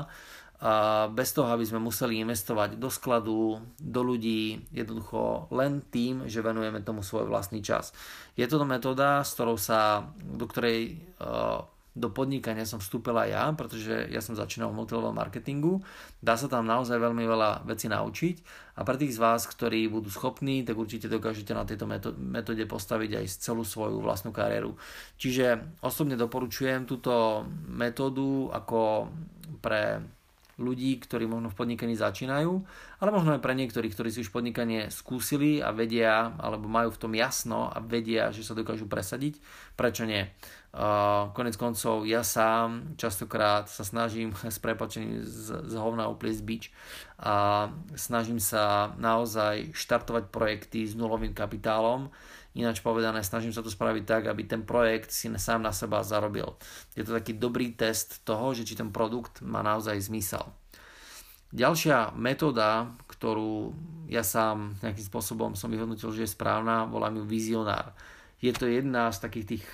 a 0.59 1.07
bez 1.07 1.31
toho, 1.31 1.47
aby 1.55 1.63
sme 1.63 1.79
museli 1.79 2.19
investovať 2.19 2.75
do 2.75 2.91
skladu, 2.91 3.63
do 3.79 4.01
ľudí, 4.03 4.67
jednoducho 4.75 5.47
len 5.55 5.79
tým, 5.87 6.27
že 6.27 6.43
venujeme 6.43 6.83
tomu 6.83 6.99
svoj 6.99 7.31
vlastný 7.31 7.63
čas. 7.63 7.95
Je 8.35 8.43
to 8.43 8.59
metóda, 8.67 9.23
s 9.23 9.39
ktorou 9.39 9.55
sa, 9.55 10.11
do 10.19 10.43
ktorej 10.43 10.99
uh, 11.23 11.63
do 11.95 12.07
podnikania 12.11 12.63
som 12.63 12.79
vstúpila 12.79 13.27
ja, 13.27 13.51
pretože 13.55 14.07
ja 14.11 14.21
som 14.23 14.37
začínal 14.37 14.71
v 14.71 14.83
multilevel 14.83 15.11
marketingu. 15.11 15.81
Dá 16.23 16.39
sa 16.39 16.47
tam 16.47 16.63
naozaj 16.63 16.95
veľmi 16.95 17.23
veľa 17.27 17.67
vecí 17.67 17.91
naučiť 17.91 18.35
a 18.77 18.87
pre 18.87 18.95
tých 18.95 19.15
z 19.15 19.19
vás, 19.19 19.43
ktorí 19.49 19.91
budú 19.91 20.07
schopní, 20.07 20.63
tak 20.63 20.79
určite 20.79 21.11
dokážete 21.11 21.51
na 21.51 21.67
tejto 21.67 21.89
metóde 22.15 22.63
postaviť 22.63 23.19
aj 23.19 23.25
celú 23.41 23.67
svoju 23.67 23.99
vlastnú 23.99 24.31
kariéru. 24.31 24.77
Čiže 25.19 25.79
osobne 25.83 26.15
doporučujem 26.15 26.87
túto 26.87 27.43
metódu 27.67 28.47
ako 28.53 29.11
pre 29.59 29.99
ľudí, 30.59 30.99
ktorí 30.99 31.25
možno 31.25 31.49
v 31.49 31.57
podnikaní 31.57 31.95
začínajú, 31.95 32.51
ale 32.99 33.09
možno 33.09 33.33
aj 33.33 33.41
pre 33.41 33.55
niektorých, 33.55 33.95
ktorí 33.95 34.09
si 34.11 34.21
už 34.21 34.35
podnikanie 34.35 34.91
skúsili 34.91 35.63
a 35.63 35.71
vedia, 35.71 36.35
alebo 36.37 36.67
majú 36.67 36.91
v 36.91 37.01
tom 37.01 37.13
jasno 37.15 37.71
a 37.71 37.79
vedia, 37.79 38.35
že 38.35 38.43
sa 38.43 38.53
dokážu 38.53 38.85
presadiť. 38.85 39.39
Prečo 39.79 40.03
nie? 40.03 40.27
Konec 41.33 41.57
koncov 41.57 42.05
ja 42.05 42.21
sám 42.21 42.93
častokrát 42.93 43.65
sa 43.65 43.81
snažím 43.81 44.37
s 44.55 44.61
prepačením 44.61 45.25
z, 45.25 45.65
z 45.65 45.73
hovna 45.73 46.05
upliesť 46.11 46.41
bič 46.45 46.63
a 47.17 47.67
snažím 47.97 48.37
sa 48.37 48.93
naozaj 49.01 49.73
štartovať 49.73 50.29
projekty 50.29 50.85
s 50.85 50.93
nulovým 50.93 51.33
kapitálom. 51.33 52.13
Ináč 52.59 52.83
povedané, 52.83 53.23
snažím 53.23 53.55
sa 53.55 53.63
to 53.63 53.71
spraviť 53.71 54.03
tak, 54.03 54.23
aby 54.27 54.43
ten 54.43 54.67
projekt 54.67 55.15
si 55.15 55.31
sám 55.39 55.63
na 55.63 55.71
seba 55.71 56.03
zarobil. 56.03 56.59
Je 56.91 57.07
to 57.07 57.15
taký 57.15 57.39
dobrý 57.39 57.71
test 57.71 58.19
toho, 58.27 58.51
že 58.51 58.67
či 58.67 58.75
ten 58.75 58.91
produkt 58.91 59.39
má 59.39 59.63
naozaj 59.63 59.95
zmysel. 60.11 60.43
Ďalšia 61.55 62.13
metóda, 62.19 62.91
ktorú 63.07 63.73
ja 64.11 64.21
sám 64.27 64.75
nejakým 64.83 65.07
spôsobom 65.07 65.51
som 65.55 65.71
vyhodnotil, 65.71 66.11
že 66.11 66.27
je 66.27 66.35
správna, 66.35 66.83
volám 66.83 67.23
ju 67.23 67.25
vizionár. 67.25 67.95
Je 68.43 68.51
to 68.51 68.67
jedna 68.67 69.07
z 69.09 69.23
takých 69.23 69.45
tých 69.55 69.65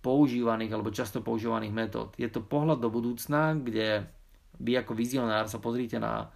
používaných 0.00 0.72
alebo 0.72 0.94
často 0.94 1.20
používaných 1.20 1.74
metód. 1.74 2.08
Je 2.16 2.30
to 2.30 2.40
pohľad 2.40 2.78
do 2.78 2.88
budúcna, 2.88 3.58
kde 3.58 4.06
vy 4.62 4.78
ako 4.78 4.94
vizionár 4.94 5.50
sa 5.50 5.58
pozrite 5.58 5.98
na 5.98 6.30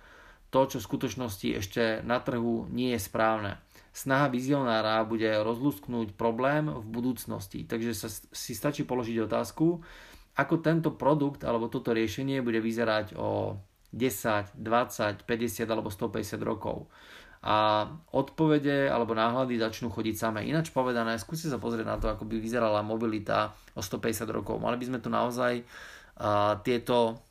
to, 0.56 0.72
čo 0.72 0.78
v 0.80 0.88
skutočnosti 0.88 1.48
ešte 1.60 1.82
na 2.00 2.16
trhu 2.16 2.64
nie 2.72 2.96
je 2.96 3.00
správne. 3.04 3.60
Snaha 3.92 4.32
vizionára 4.32 5.04
bude 5.04 5.28
rozlusknúť 5.44 6.16
problém 6.16 6.72
v 6.72 6.86
budúcnosti, 6.88 7.68
takže 7.68 7.92
sa, 7.92 8.08
si 8.08 8.56
stačí 8.56 8.88
položiť 8.88 9.28
otázku, 9.28 9.84
ako 10.36 10.54
tento 10.64 10.96
produkt 10.96 11.44
alebo 11.44 11.68
toto 11.68 11.92
riešenie 11.92 12.40
bude 12.40 12.64
vyzerať 12.64 13.20
o 13.20 13.60
10, 13.92 14.56
20, 14.56 15.28
50 15.28 15.68
alebo 15.68 15.92
150 15.92 16.40
rokov 16.40 16.88
a 17.44 17.86
odpovede 18.16 18.88
alebo 18.88 19.12
náhľady 19.12 19.60
začnú 19.60 19.92
chodiť 19.92 20.16
samé. 20.16 20.48
Ináč 20.48 20.72
povedané, 20.72 21.20
skúste 21.20 21.52
sa 21.52 21.60
pozrieť 21.60 21.86
na 21.86 21.96
to, 22.00 22.08
ako 22.08 22.24
by 22.24 22.40
vyzerala 22.40 22.80
mobilita 22.80 23.52
o 23.76 23.84
150 23.84 24.24
rokov. 24.32 24.56
Mali 24.56 24.80
by 24.80 24.86
sme 24.88 24.98
tu 25.04 25.12
naozaj 25.12 25.60
uh, 25.60 26.58
tieto 26.64 27.25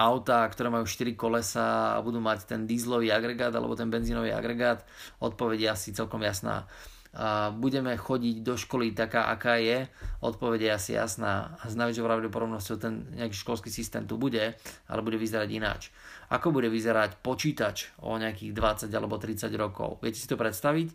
auta, 0.00 0.48
ktoré 0.48 0.72
majú 0.72 0.88
4 0.88 1.12
kolesa 1.12 1.96
a 1.96 2.00
budú 2.00 2.24
mať 2.24 2.48
ten 2.48 2.64
dízlový 2.64 3.12
agregát 3.12 3.52
alebo 3.52 3.76
ten 3.76 3.92
benzínový 3.92 4.32
agregát, 4.32 4.88
odpoveď 5.20 5.58
je 5.60 5.68
asi 5.68 5.88
celkom 5.92 6.24
jasná. 6.24 6.64
A 7.10 7.50
budeme 7.50 7.98
chodiť 7.98 8.46
do 8.46 8.54
školy 8.54 8.94
taká, 8.94 9.28
aká 9.34 9.58
je, 9.58 9.90
odpoveď 10.22 10.60
je 10.62 10.70
asi 10.70 10.90
jasná. 10.94 11.58
A 11.58 11.66
s 11.66 11.74
najväčšou 11.74 12.06
pravdepodobnosťou 12.06 12.76
ten 12.78 13.02
nejaký 13.18 13.34
školský 13.34 13.66
systém 13.66 14.06
tu 14.06 14.14
bude, 14.14 14.54
ale 14.86 15.00
bude 15.02 15.18
vyzerať 15.18 15.48
ináč 15.50 15.90
ako 16.30 16.54
bude 16.54 16.70
vyzerať 16.70 17.18
počítač 17.18 17.90
o 18.06 18.14
nejakých 18.14 18.54
20 18.54 18.94
alebo 18.94 19.18
30 19.18 19.50
rokov. 19.58 19.98
Viete 19.98 20.22
si 20.22 20.30
to 20.30 20.38
predstaviť? 20.38 20.94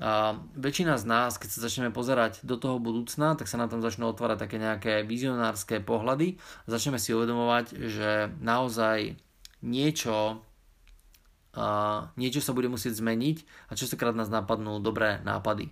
A 0.00 0.40
väčšina 0.56 0.96
z 0.96 1.04
nás, 1.04 1.36
keď 1.36 1.48
sa 1.52 1.68
začneme 1.68 1.92
pozerať 1.92 2.40
do 2.48 2.56
toho 2.56 2.80
budúcna, 2.80 3.36
tak 3.36 3.44
sa 3.44 3.60
na 3.60 3.68
tom 3.68 3.84
začnú 3.84 4.08
otvárať 4.08 4.48
také 4.48 4.56
nejaké 4.56 5.04
vizionárske 5.04 5.84
pohľady. 5.84 6.40
Začneme 6.64 6.96
si 6.96 7.12
uvedomovať, 7.12 7.76
že 7.92 8.32
naozaj 8.40 9.20
niečo, 9.60 10.40
a 11.52 11.66
niečo 12.16 12.40
sa 12.40 12.56
bude 12.56 12.72
musieť 12.72 12.96
zmeniť 12.96 13.68
a 13.68 13.76
častokrát 13.76 14.16
nás 14.16 14.32
napadnú 14.32 14.80
dobré 14.80 15.20
nápady. 15.20 15.68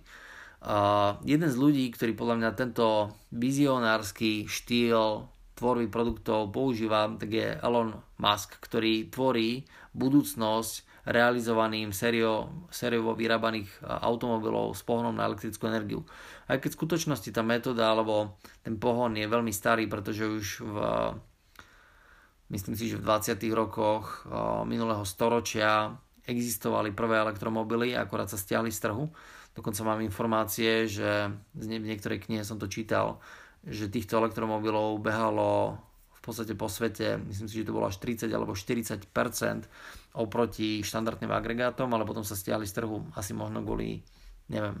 A 0.61 1.17
jeden 1.25 1.49
z 1.49 1.57
ľudí, 1.57 1.89
ktorý 1.89 2.13
podľa 2.13 2.37
mňa 2.37 2.51
tento 2.53 3.17
vizionársky 3.33 4.45
štýl 4.45 5.25
tvorby 5.57 5.89
produktov 5.89 6.53
používam, 6.53 7.17
tak 7.17 7.33
je 7.33 7.57
Elon 7.57 7.97
Musk, 8.21 8.61
ktorý 8.61 9.09
tvorí 9.09 9.65
budúcnosť 9.97 10.90
realizovaným 11.07 11.89
sério, 11.89 12.65
sériovo 12.69 13.17
vyrábaných 13.17 13.69
automobilov 13.85 14.77
s 14.77 14.85
pohonom 14.85 15.17
na 15.17 15.25
elektrickú 15.25 15.65
energiu. 15.65 16.05
Aj 16.45 16.61
keď 16.61 16.75
v 16.75 16.79
skutočnosti 16.83 17.29
tá 17.33 17.41
metóda 17.41 17.89
alebo 17.89 18.37
ten 18.61 18.77
pohon 18.77 19.15
je 19.17 19.25
veľmi 19.25 19.49
starý, 19.49 19.89
pretože 19.89 20.23
už 20.27 20.45
v 20.61 20.75
myslím 22.51 22.75
si, 22.75 22.91
že 22.91 22.99
v 22.99 23.07
20. 23.07 23.39
rokoch 23.55 24.27
minulého 24.67 25.07
storočia 25.07 25.95
existovali 26.27 26.91
prvé 26.91 27.23
elektromobily, 27.23 27.95
akorát 27.95 28.27
sa 28.27 28.35
stiahli 28.35 28.69
z 28.69 28.91
trhu. 28.91 29.07
Dokonca 29.55 29.81
mám 29.87 30.03
informácie, 30.03 30.83
že 30.87 31.31
v 31.55 31.79
niektorej 31.79 32.27
knihe 32.27 32.43
som 32.43 32.59
to 32.59 32.67
čítal, 32.67 33.23
že 33.63 33.87
týchto 33.87 34.19
elektromobilov 34.19 34.99
behalo 34.99 35.79
v 36.11 36.19
podstate 36.21 36.53
po 36.53 36.69
svete, 36.69 37.17
myslím 37.17 37.47
si, 37.49 37.63
že 37.63 37.71
to 37.71 37.73
bolo 37.73 37.89
až 37.89 37.97
30 37.97 38.29
alebo 38.29 38.53
40 38.53 39.09
oproti 40.17 40.83
štandardným 40.83 41.31
agregátom, 41.31 41.87
ale 41.95 42.03
potom 42.03 42.25
sa 42.25 42.35
stiahli 42.35 42.67
z 42.67 42.83
trhu 42.83 43.07
asi 43.15 43.31
možno 43.31 43.63
kvôli 43.63 44.03
neviem, 44.51 44.75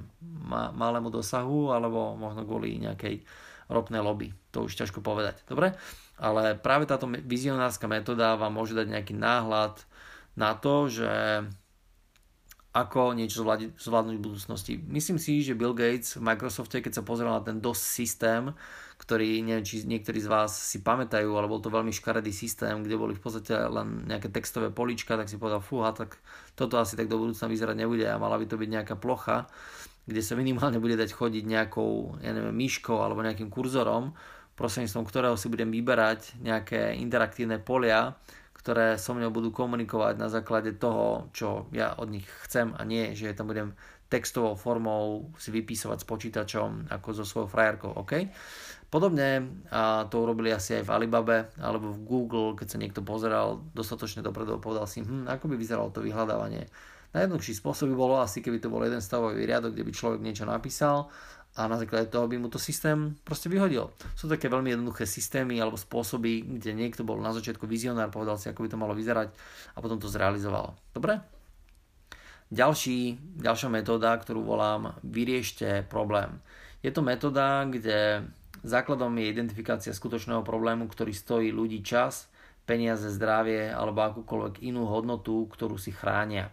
malému 0.75 1.07
dosahu 1.07 1.71
alebo 1.71 2.19
možno 2.19 2.43
kvôli 2.43 2.75
nejakej 2.83 3.23
ropnej 3.71 4.03
lobby. 4.03 4.35
To 4.51 4.67
už 4.67 4.75
ťažko 4.75 4.99
povedať. 4.99 5.47
Dobre? 5.47 5.79
Ale 6.19 6.59
práve 6.59 6.83
táto 6.83 7.07
vizionárska 7.07 7.87
metóda 7.87 8.35
vám 8.35 8.51
môže 8.51 8.75
dať 8.75 8.91
nejaký 8.91 9.15
náhľad 9.15 9.79
na 10.35 10.51
to, 10.59 10.91
že 10.91 11.11
ako 12.71 13.11
niečo 13.11 13.43
zvládnuť 13.43 14.15
v 14.15 14.23
budúcnosti. 14.23 14.73
Myslím 14.79 15.19
si, 15.19 15.43
že 15.43 15.59
Bill 15.59 15.75
Gates 15.75 16.15
v 16.15 16.23
Microsofte, 16.23 16.79
keď 16.79 16.99
sa 16.99 17.03
pozeral 17.03 17.35
na 17.35 17.43
ten 17.43 17.59
DOS 17.59 17.83
systém, 17.83 18.47
ktorý 18.95 19.43
neviem, 19.43 19.65
či 19.65 19.83
niektorí 19.83 20.23
z 20.23 20.31
vás 20.31 20.55
si 20.55 20.79
pamätajú, 20.79 21.35
ale 21.35 21.51
bol 21.51 21.59
to 21.59 21.67
veľmi 21.67 21.91
škaredý 21.91 22.31
systém, 22.31 22.79
kde 22.79 22.95
boli 22.95 23.17
v 23.17 23.19
podstate 23.19 23.51
len 23.51 24.07
nejaké 24.07 24.31
textové 24.31 24.71
polička, 24.71 25.19
tak 25.19 25.27
si 25.27 25.35
povedal, 25.35 25.59
fúha, 25.59 25.91
tak 25.91 26.15
toto 26.55 26.79
asi 26.79 26.95
tak 26.95 27.11
do 27.11 27.19
budúcna 27.19 27.51
vyzerať 27.51 27.75
nebude 27.75 28.07
a 28.07 28.21
mala 28.21 28.39
by 28.39 28.47
to 28.47 28.55
byť 28.55 28.69
nejaká 28.71 28.95
plocha, 28.95 29.51
kde 30.07 30.21
sa 30.23 30.39
minimálne 30.39 30.79
bude 30.79 30.95
dať 30.95 31.11
chodiť 31.11 31.43
nejakou, 31.43 32.23
ja 32.23 32.31
neviem, 32.31 32.55
myškou 32.55 33.03
alebo 33.03 33.19
nejakým 33.19 33.51
kurzorom, 33.51 34.15
prostredníctvom 34.55 35.03
ktorého 35.09 35.35
si 35.35 35.51
budem 35.51 35.73
vyberať 35.73 36.39
nejaké 36.39 36.95
interaktívne 37.01 37.59
polia, 37.59 38.15
ktoré 38.61 39.01
so 39.01 39.17
mnou 39.17 39.33
budú 39.33 39.49
komunikovať 39.49 40.21
na 40.21 40.29
základe 40.29 40.77
toho, 40.77 41.33
čo 41.33 41.65
ja 41.73 41.97
od 41.97 42.13
nich 42.13 42.29
chcem 42.45 42.77
a 42.77 42.85
nie, 42.85 43.17
že 43.17 43.33
tam 43.33 43.49
budem 43.49 43.73
textovou 44.11 44.59
formou 44.59 45.31
si 45.39 45.49
vypísovať 45.55 46.03
s 46.03 46.09
počítačom 46.09 46.91
ako 46.91 47.07
so 47.15 47.23
svojou 47.23 47.49
frajerkou. 47.49 47.95
OK? 47.95 48.27
Podobne 48.91 49.63
a 49.71 50.03
to 50.11 50.19
urobili 50.19 50.51
asi 50.51 50.77
aj 50.77 50.83
v 50.83 50.93
Alibabe 50.93 51.37
alebo 51.63 51.95
v 51.95 52.03
Google, 52.03 52.59
keď 52.59 52.67
sa 52.75 52.77
niekto 52.77 53.01
pozeral 53.01 53.63
dostatočne 53.71 54.19
dopredu 54.19 54.59
a 54.59 54.63
povedal 54.63 54.83
si, 54.83 54.99
hm, 54.99 55.31
ako 55.31 55.47
by 55.47 55.55
vyzeralo 55.55 55.95
to 55.95 56.03
vyhľadávanie. 56.03 56.67
Najjednoduchší 57.15 57.55
spôsob 57.55 57.91
by 57.91 57.95
bolo 57.95 58.15
asi, 58.19 58.43
keby 58.43 58.59
to 58.59 58.71
bol 58.71 58.83
jeden 58.83 58.99
stavový 58.99 59.43
riadok, 59.47 59.75
kde 59.75 59.87
by 59.87 59.91
človek 59.95 60.19
niečo 60.19 60.43
napísal 60.43 61.07
a 61.51 61.67
na 61.67 61.75
základe 61.75 62.07
toho 62.07 62.31
by 62.31 62.39
mu 62.39 62.47
to 62.47 62.55
systém 62.55 63.19
proste 63.27 63.51
vyhodil. 63.51 63.91
Sú 64.15 64.31
také 64.31 64.47
veľmi 64.47 64.71
jednoduché 64.71 65.03
systémy 65.03 65.59
alebo 65.59 65.75
spôsoby, 65.75 66.47
kde 66.47 66.71
niekto 66.71 67.03
bol 67.03 67.19
na 67.19 67.35
začiatku 67.35 67.67
vizionár, 67.67 68.07
povedal 68.07 68.39
si, 68.39 68.47
ako 68.47 68.63
by 68.63 68.69
to 68.71 68.79
malo 68.79 68.95
vyzerať 68.95 69.35
a 69.75 69.77
potom 69.83 69.99
to 69.99 70.07
zrealizoval. 70.07 70.79
Dobre? 70.95 71.19
Ďalší, 72.51 73.19
ďalšia 73.39 73.69
metóda, 73.71 74.15
ktorú 74.15 74.43
volám 74.43 74.95
vyriešte 75.03 75.87
problém. 75.87 76.39
Je 76.83 76.91
to 76.91 77.03
metóda, 77.03 77.67
kde 77.67 78.27
základom 78.63 79.11
je 79.19 79.31
identifikácia 79.31 79.91
skutočného 79.95 80.43
problému, 80.43 80.87
ktorý 80.87 81.11
stojí 81.11 81.51
ľudí 81.51 81.83
čas, 81.83 82.31
peniaze, 82.63 83.11
zdravie 83.11 83.71
alebo 83.71 84.03
akúkoľvek 84.07 84.63
inú 84.63 84.87
hodnotu, 84.87 85.47
ktorú 85.51 85.75
si 85.75 85.91
chránia. 85.91 86.51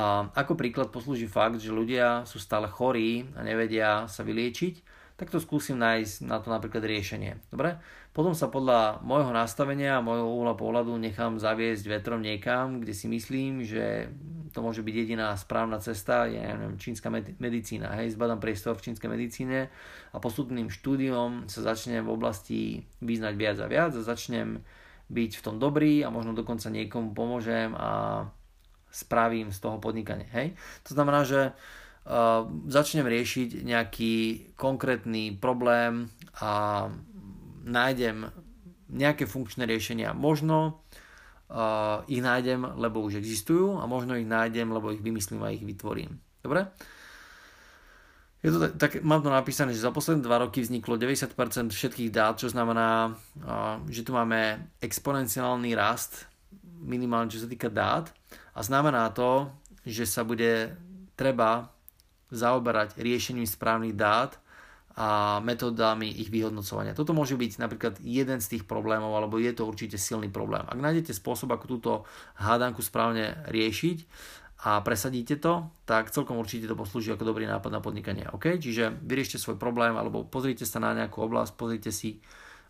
A 0.00 0.32
ako 0.32 0.56
príklad 0.56 0.88
poslúži 0.88 1.28
fakt, 1.28 1.60
že 1.60 1.68
ľudia 1.68 2.24
sú 2.24 2.40
stále 2.40 2.72
chorí 2.72 3.28
a 3.36 3.44
nevedia 3.44 4.08
sa 4.08 4.24
vyliečiť, 4.24 4.80
tak 5.20 5.28
to 5.28 5.36
skúsim 5.36 5.76
nájsť 5.76 6.24
na 6.24 6.40
to 6.40 6.48
napríklad 6.48 6.80
riešenie. 6.80 7.36
Dobre? 7.52 7.76
Potom 8.16 8.32
sa 8.32 8.48
podľa 8.48 9.04
môjho 9.04 9.28
nastavenia 9.36 10.00
a 10.00 10.04
môjho 10.04 10.24
uhla 10.24 10.56
pohľadu 10.56 10.96
nechám 10.96 11.36
zaviesť 11.36 11.84
vetrom 11.84 12.24
niekam, 12.24 12.80
kde 12.80 12.96
si 12.96 13.12
myslím, 13.12 13.60
že 13.60 14.08
to 14.56 14.64
môže 14.64 14.80
byť 14.80 14.94
jediná 14.96 15.36
správna 15.36 15.76
cesta, 15.84 16.24
je 16.24 16.40
ja 16.40 16.56
neviem, 16.56 16.80
čínska 16.80 17.12
medicína. 17.36 17.92
Hej, 18.00 18.16
zbadám 18.16 18.40
priestor 18.40 18.80
v 18.80 18.88
čínskej 18.88 19.12
medicíne 19.12 19.68
a 20.10 20.16
postupným 20.16 20.72
štúdiom 20.72 21.52
sa 21.52 21.60
začnem 21.60 22.00
v 22.00 22.10
oblasti 22.10 22.60
vyznať 23.04 23.34
viac 23.36 23.56
a 23.60 23.68
viac 23.68 23.92
a 23.92 24.00
začnem 24.00 24.64
byť 25.12 25.30
v 25.36 25.44
tom 25.44 25.60
dobrý 25.60 26.00
a 26.00 26.08
možno 26.08 26.32
dokonca 26.32 26.72
niekomu 26.72 27.12
pomôžem 27.12 27.76
a 27.76 28.24
spravím 28.90 29.54
z 29.54 29.58
toho 29.62 29.78
podnikanie. 29.78 30.26
Hej? 30.34 30.58
To 30.86 30.98
znamená, 30.98 31.22
že 31.22 31.50
uh, 31.50 32.46
začnem 32.66 33.06
riešiť 33.06 33.62
nejaký 33.62 34.14
konkrétny 34.58 35.38
problém 35.38 36.10
a 36.42 36.86
nájdem 37.64 38.28
nejaké 38.90 39.30
funkčné 39.30 39.64
riešenia. 39.70 40.10
Možno 40.10 40.82
uh, 41.50 42.02
ich 42.10 42.18
nájdem, 42.18 42.66
lebo 42.74 43.00
už 43.06 43.22
existujú 43.22 43.78
a 43.78 43.86
možno 43.86 44.18
ich 44.18 44.26
nájdem, 44.26 44.74
lebo 44.74 44.90
ich 44.90 45.02
vymyslím 45.02 45.46
a 45.46 45.54
ich 45.54 45.62
vytvorím. 45.62 46.18
Dobre? 46.42 46.66
Je 48.40 48.48
to 48.48 48.58
tak, 48.58 48.72
tak, 48.80 48.90
mám 49.04 49.20
to 49.20 49.28
napísané, 49.28 49.76
že 49.76 49.84
za 49.84 49.92
posledné 49.92 50.24
dva 50.24 50.40
roky 50.40 50.64
vzniklo 50.64 50.96
90% 50.96 51.36
všetkých 51.70 52.10
dát, 52.10 52.40
čo 52.40 52.48
znamená, 52.48 53.12
uh, 53.12 53.78
že 53.86 54.02
tu 54.02 54.10
máme 54.10 54.72
exponenciálny 54.82 55.76
rast, 55.76 56.26
minimálne 56.80 57.28
čo 57.30 57.44
sa 57.44 57.48
týka 57.48 57.68
dát 57.68 58.10
a 58.54 58.60
znamená 58.60 59.10
to, 59.14 59.50
že 59.86 60.04
sa 60.04 60.26
bude 60.26 60.74
treba 61.16 61.72
zaoberať 62.30 62.96
riešením 63.00 63.46
správnych 63.46 63.96
dát 63.98 64.38
a 65.00 65.38
metódami 65.40 66.10
ich 66.10 66.28
vyhodnocovania. 66.28 66.98
Toto 66.98 67.14
môže 67.14 67.38
byť 67.38 67.62
napríklad 67.62 67.94
jeden 68.02 68.42
z 68.42 68.46
tých 68.56 68.64
problémov, 68.66 69.14
alebo 69.14 69.38
je 69.38 69.54
to 69.54 69.64
určite 69.64 69.96
silný 69.96 70.28
problém. 70.28 70.66
Ak 70.66 70.76
nájdete 70.76 71.14
spôsob, 71.14 71.54
ako 71.54 71.66
túto 71.66 71.92
hádanku 72.36 72.82
správne 72.82 73.40
riešiť 73.48 73.98
a 74.66 74.84
presadíte 74.84 75.40
to, 75.40 75.72
tak 75.88 76.12
celkom 76.12 76.36
určite 76.36 76.68
to 76.68 76.76
poslúži 76.76 77.16
ako 77.16 77.32
dobrý 77.32 77.48
nápad 77.48 77.70
na 77.72 77.80
podnikanie. 77.80 78.28
OK? 78.28 78.60
Čiže 78.60 79.00
vyriešte 79.00 79.40
svoj 79.40 79.56
problém, 79.56 79.96
alebo 79.96 80.26
pozrite 80.26 80.68
sa 80.68 80.82
na 80.82 80.92
nejakú 80.92 81.24
oblasť, 81.24 81.56
pozrite 81.56 81.88
si, 81.94 82.20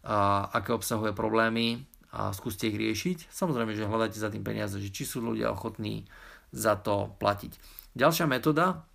uh, 0.07 0.47
aké 0.55 0.71
obsahuje 0.71 1.11
problémy 1.17 1.83
a 2.11 2.35
skúste 2.35 2.67
ich 2.67 2.79
riešiť. 2.79 3.31
Samozrejme, 3.31 3.75
že 3.75 3.87
hľadáte 3.87 4.19
za 4.19 4.31
tým 4.31 4.43
peniaze, 4.43 4.77
že 4.83 4.91
či 4.91 5.07
sú 5.07 5.23
ľudia 5.23 5.55
ochotní 5.55 6.11
za 6.51 6.75
to 6.75 7.15
platiť. 7.23 7.55
Ďalšia 7.95 8.27
metóda, 8.27 8.87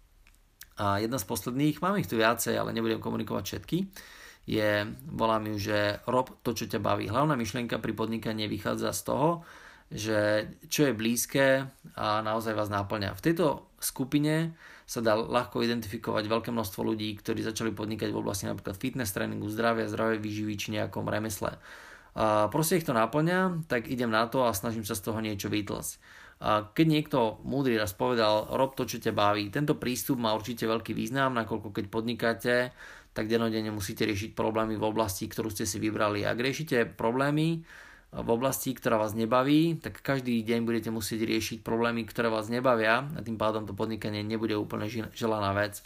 a 0.75 0.99
jedna 0.99 1.15
z 1.15 1.25
posledných, 1.27 1.79
mám 1.79 1.95
ich 1.95 2.11
tu 2.11 2.19
viacej, 2.19 2.59
ale 2.59 2.75
nebudem 2.75 2.99
komunikovať 2.99 3.43
všetky, 3.47 3.77
je, 4.45 4.85
volám 5.09 5.47
ju, 5.49 5.71
že 5.71 6.03
rob 6.05 6.29
to, 6.43 6.53
čo 6.53 6.69
ťa 6.69 6.83
baví. 6.83 7.09
Hlavná 7.09 7.33
myšlienka 7.33 7.81
pri 7.81 7.95
podnikaní 7.97 8.45
vychádza 8.45 8.93
z 8.93 9.01
toho, 9.07 9.29
že 9.89 10.49
čo 10.67 10.89
je 10.89 10.97
blízke 10.97 11.65
a 11.97 12.07
naozaj 12.21 12.53
vás 12.53 12.69
náplňa. 12.69 13.17
V 13.17 13.23
tejto 13.25 13.71
skupine 13.79 14.53
sa 14.85 15.01
dá 15.01 15.17
ľahko 15.17 15.65
identifikovať 15.65 16.29
veľké 16.29 16.49
množstvo 16.53 16.81
ľudí, 16.85 17.17
ktorí 17.17 17.41
začali 17.41 17.73
podnikať 17.73 18.13
v 18.13 18.21
oblasti 18.21 18.45
napríklad 18.45 18.77
fitness 18.77 19.15
tréningu, 19.17 19.49
zdravia, 19.49 19.89
zdravej 19.89 20.21
výživy 20.21 20.53
či 20.61 20.67
nejakom 20.77 21.09
remesle. 21.09 21.57
A 22.15 22.47
proste 22.47 22.79
ich 22.79 22.87
to 22.87 22.95
náplňa, 22.95 23.67
tak 23.67 23.91
idem 23.91 24.07
na 24.07 24.25
to 24.31 24.47
a 24.47 24.55
snažím 24.55 24.87
sa 24.87 24.95
z 24.95 25.03
toho 25.11 25.19
niečo 25.19 25.51
vytlsť. 25.51 26.23
A 26.39 26.67
keď 26.71 26.87
niekto 26.87 27.19
múdry 27.47 27.79
raz 27.79 27.95
povedal, 27.95 28.51
rob 28.55 28.75
to, 28.75 28.83
čo 28.87 28.99
ťa 28.99 29.15
baví, 29.15 29.47
tento 29.51 29.75
prístup 29.75 30.19
má 30.19 30.35
určite 30.35 30.67
veľký 30.67 30.91
význam, 30.91 31.35
nakoľko 31.35 31.71
keď 31.71 31.85
podnikáte, 31.87 32.55
tak 33.15 33.31
denodene 33.31 33.71
musíte 33.71 34.03
riešiť 34.03 34.35
problémy 34.35 34.75
v 34.75 34.83
oblasti, 34.83 35.31
ktorú 35.31 35.47
ste 35.47 35.63
si 35.63 35.79
vybrali. 35.79 36.27
Ak 36.27 36.35
riešite 36.35 36.83
problémy 36.99 37.63
v 38.11 38.29
oblasti, 38.31 38.71
ktorá 38.75 38.99
vás 38.99 39.15
nebaví, 39.15 39.79
tak 39.79 39.99
každý 39.99 40.39
deň 40.43 40.67
budete 40.67 40.91
musieť 40.91 41.23
riešiť 41.23 41.57
problémy, 41.63 42.03
ktoré 42.07 42.27
vás 42.27 42.51
nebavia 42.51 43.07
a 43.11 43.19
tým 43.23 43.39
pádom 43.39 43.63
to 43.67 43.75
podnikanie 43.75 44.23
nebude 44.23 44.55
úplne 44.55 44.87
želaná 45.11 45.51
vec. 45.55 45.83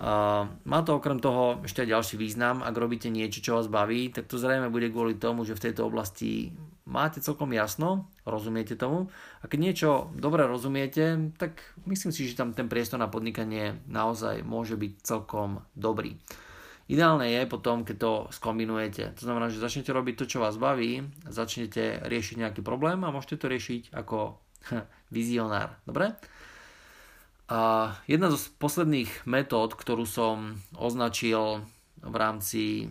Uh, 0.00 0.48
má 0.64 0.80
to 0.80 0.96
okrem 0.96 1.20
toho 1.20 1.60
ešte 1.60 1.84
ďalší 1.84 2.16
význam. 2.16 2.64
Ak 2.64 2.72
robíte 2.72 3.12
niečo, 3.12 3.44
čo 3.44 3.60
vás 3.60 3.68
baví, 3.68 4.08
tak 4.08 4.32
to 4.32 4.40
zrejme 4.40 4.72
bude 4.72 4.88
kvôli 4.88 5.20
tomu, 5.20 5.44
že 5.44 5.52
v 5.52 5.68
tejto 5.68 5.92
oblasti 5.92 6.56
máte 6.88 7.20
celkom 7.20 7.52
jasno, 7.52 8.08
rozumiete 8.24 8.80
tomu. 8.80 9.12
A 9.40 9.44
keď 9.44 9.58
niečo 9.60 9.90
dobre 10.16 10.48
rozumiete, 10.48 11.36
tak 11.36 11.60
myslím 11.84 12.16
si, 12.16 12.24
že 12.24 12.40
tam 12.40 12.56
ten 12.56 12.72
priestor 12.72 12.96
na 12.96 13.12
podnikanie 13.12 13.76
naozaj 13.92 14.40
môže 14.40 14.80
byť 14.80 15.04
celkom 15.04 15.68
dobrý. 15.76 16.16
Ideálne 16.90 17.28
je 17.30 17.44
potom, 17.44 17.84
keď 17.84 17.96
to 18.00 18.12
skombinujete. 18.34 19.14
To 19.20 19.22
znamená, 19.22 19.46
že 19.46 19.62
začnete 19.62 19.94
robiť 19.94 20.16
to, 20.16 20.24
čo 20.26 20.42
vás 20.42 20.56
baví, 20.58 21.04
začnete 21.28 22.08
riešiť 22.08 22.40
nejaký 22.40 22.60
problém 22.64 23.04
a 23.04 23.12
môžete 23.14 23.36
to 23.36 23.46
riešiť 23.46 23.94
ako 23.94 24.40
vizionár. 25.14 25.76
Dobre? 25.84 26.16
A 27.50 27.92
jedna 28.06 28.30
z 28.30 28.46
posledných 28.62 29.26
metód, 29.26 29.74
ktorú 29.74 30.06
som 30.06 30.62
označil 30.78 31.66
v 31.98 32.14
rámci, 32.14 32.86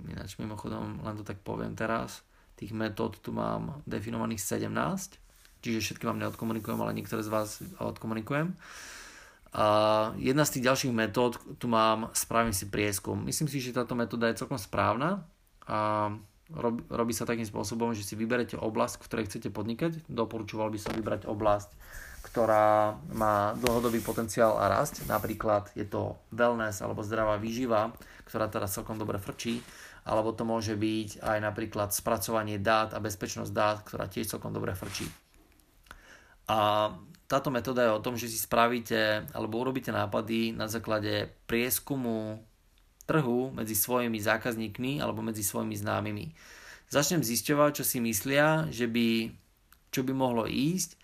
ináč 0.00 0.40
mimochodom, 0.40 1.04
len 1.04 1.14
to 1.20 1.28
tak 1.28 1.44
poviem 1.44 1.76
teraz, 1.76 2.24
tých 2.56 2.72
metód 2.72 3.20
tu 3.20 3.36
mám 3.36 3.84
definovaných 3.84 4.40
17, 4.40 5.20
čiže 5.60 5.78
všetky 5.84 6.08
vám 6.08 6.18
neodkomunikujem, 6.24 6.80
ale 6.80 6.96
niektoré 6.96 7.20
z 7.20 7.28
vás 7.28 7.60
odkomunikujem. 7.76 8.56
A 9.52 9.66
jedna 10.16 10.48
z 10.48 10.56
tých 10.56 10.72
ďalších 10.72 10.96
metód, 10.96 11.36
tu 11.60 11.68
mám 11.68 12.08
spravím 12.16 12.56
si 12.56 12.72
prieskum. 12.72 13.20
Myslím 13.20 13.52
si, 13.52 13.60
že 13.60 13.76
táto 13.76 13.92
metóda 13.92 14.32
je 14.32 14.40
celkom 14.40 14.56
správna 14.56 15.28
a 15.68 16.08
robí, 16.48 16.80
robí 16.88 17.12
sa 17.12 17.28
takým 17.28 17.44
spôsobom, 17.44 17.92
že 17.92 18.08
si 18.08 18.16
vyberete 18.16 18.56
oblasť, 18.56 18.96
v 18.96 19.04
ktorej 19.04 19.28
chcete 19.28 19.52
podnikať. 19.52 20.08
Doporučoval 20.08 20.72
by 20.72 20.78
som 20.80 20.96
vybrať 20.96 21.28
oblasť, 21.28 21.68
ktorá 22.22 22.96
má 23.10 23.52
dlhodobý 23.58 23.98
potenciál 23.98 24.54
a 24.56 24.70
rast. 24.70 25.02
Napríklad 25.10 25.74
je 25.74 25.82
to 25.82 26.16
wellness 26.30 26.78
alebo 26.80 27.02
zdravá 27.02 27.36
výživa, 27.36 27.90
ktorá 28.24 28.46
teraz 28.46 28.78
celkom 28.78 28.96
dobre 28.96 29.18
frčí. 29.18 29.58
Alebo 30.02 30.34
to 30.34 30.42
môže 30.46 30.74
byť 30.74 31.22
aj 31.22 31.38
napríklad 31.42 31.90
spracovanie 31.94 32.58
dát 32.58 32.94
a 32.94 33.02
bezpečnosť 33.02 33.52
dát, 33.54 33.78
ktorá 33.86 34.06
tiež 34.06 34.34
celkom 34.34 34.54
dobre 34.54 34.74
frčí. 34.74 35.06
A 36.50 36.90
táto 37.26 37.50
metóda 37.50 37.86
je 37.86 37.96
o 37.96 38.02
tom, 38.02 38.14
že 38.18 38.30
si 38.30 38.38
spravíte 38.38 39.26
alebo 39.34 39.62
urobíte 39.62 39.94
nápady 39.94 40.54
na 40.54 40.66
základe 40.66 41.30
prieskumu 41.46 42.42
trhu 43.06 43.50
medzi 43.50 43.74
svojimi 43.74 44.18
zákazníkmi 44.18 45.02
alebo 45.02 45.26
medzi 45.26 45.42
svojimi 45.42 45.74
známymi. 45.74 46.26
Začnem 46.92 47.24
zisťovať, 47.24 47.82
čo 47.82 47.84
si 47.88 47.98
myslia, 48.04 48.68
že 48.68 48.84
by, 48.84 49.32
čo 49.88 50.04
by 50.04 50.12
mohlo 50.12 50.44
ísť 50.44 51.01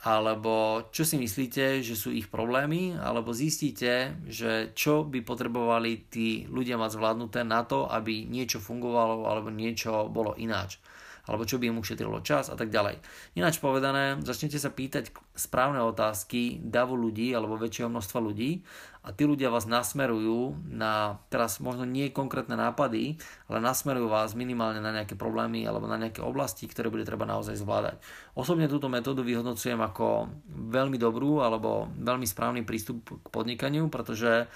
alebo 0.00 0.86
čo 0.88 1.04
si 1.04 1.20
myslíte, 1.20 1.84
že 1.84 1.92
sú 1.92 2.08
ich 2.08 2.32
problémy, 2.32 2.96
alebo 2.96 3.36
zistíte, 3.36 4.16
že 4.24 4.72
čo 4.72 5.04
by 5.04 5.20
potrebovali 5.20 6.08
tí 6.08 6.48
ľudia 6.48 6.80
mať 6.80 6.96
zvládnuté 6.96 7.40
na 7.44 7.68
to, 7.68 7.84
aby 7.84 8.24
niečo 8.24 8.64
fungovalo 8.64 9.28
alebo 9.28 9.52
niečo 9.52 10.08
bolo 10.08 10.32
ináč 10.40 10.80
alebo 11.26 11.48
čo 11.48 11.60
by 11.60 11.72
im 11.72 11.80
ušetrilo 11.80 12.20
čas 12.24 12.48
a 12.48 12.56
tak 12.56 12.72
ďalej. 12.72 13.00
Ináč 13.36 13.60
povedané, 13.60 14.20
začnete 14.22 14.56
sa 14.56 14.72
pýtať 14.72 15.12
správne 15.36 15.80
otázky 15.84 16.60
davu 16.60 16.96
ľudí 16.96 17.32
alebo 17.32 17.60
väčšieho 17.60 17.88
množstva 17.88 18.18
ľudí 18.20 18.62
a 19.00 19.16
tí 19.16 19.24
ľudia 19.24 19.48
vás 19.48 19.64
nasmerujú 19.64 20.60
na, 20.68 21.24
teraz 21.32 21.56
možno 21.56 21.88
nie 21.88 22.12
konkrétne 22.12 22.52
nápady, 22.52 23.16
ale 23.48 23.58
nasmerujú 23.64 24.12
vás 24.12 24.36
minimálne 24.36 24.84
na 24.84 24.92
nejaké 24.92 25.16
problémy 25.16 25.64
alebo 25.64 25.88
na 25.88 25.96
nejaké 25.96 26.20
oblasti, 26.20 26.68
ktoré 26.68 26.92
bude 26.92 27.08
treba 27.08 27.24
naozaj 27.24 27.56
zvládať. 27.56 27.96
Osobne 28.36 28.68
túto 28.68 28.92
metódu 28.92 29.24
vyhodnocujem 29.24 29.80
ako 29.80 30.28
veľmi 30.52 31.00
dobrú 31.00 31.40
alebo 31.40 31.88
veľmi 31.96 32.28
správny 32.28 32.60
prístup 32.68 33.00
k 33.08 33.26
podnikaniu, 33.32 33.88
pretože 33.88 34.52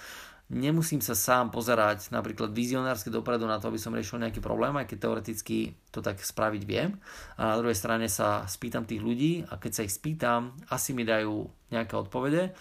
nemusím 0.52 1.00
sa 1.00 1.16
sám 1.16 1.48
pozerať 1.48 2.12
napríklad 2.12 2.52
vizionársky 2.52 3.08
dopredu 3.08 3.48
na 3.48 3.56
to, 3.56 3.72
aby 3.72 3.80
som 3.80 3.96
riešil 3.96 4.20
nejaký 4.20 4.44
problém, 4.44 4.76
aj 4.76 4.86
keď 4.92 4.98
teoreticky 5.00 5.72
to 5.88 6.04
tak 6.04 6.20
spraviť 6.20 6.62
viem. 6.68 7.00
A 7.40 7.54
na 7.54 7.56
druhej 7.60 7.76
strane 7.76 8.06
sa 8.12 8.44
spýtam 8.44 8.84
tých 8.84 9.00
ľudí 9.00 9.48
a 9.48 9.56
keď 9.56 9.72
sa 9.72 9.84
ich 9.88 9.96
spýtam, 9.96 10.52
asi 10.68 10.92
mi 10.92 11.08
dajú 11.08 11.48
nejaké 11.72 11.96
odpovede 11.96 12.52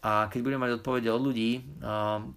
a 0.00 0.32
keď 0.32 0.40
budem 0.40 0.60
mať 0.64 0.72
odpovede 0.80 1.12
od 1.12 1.20
ľudí, 1.20 1.76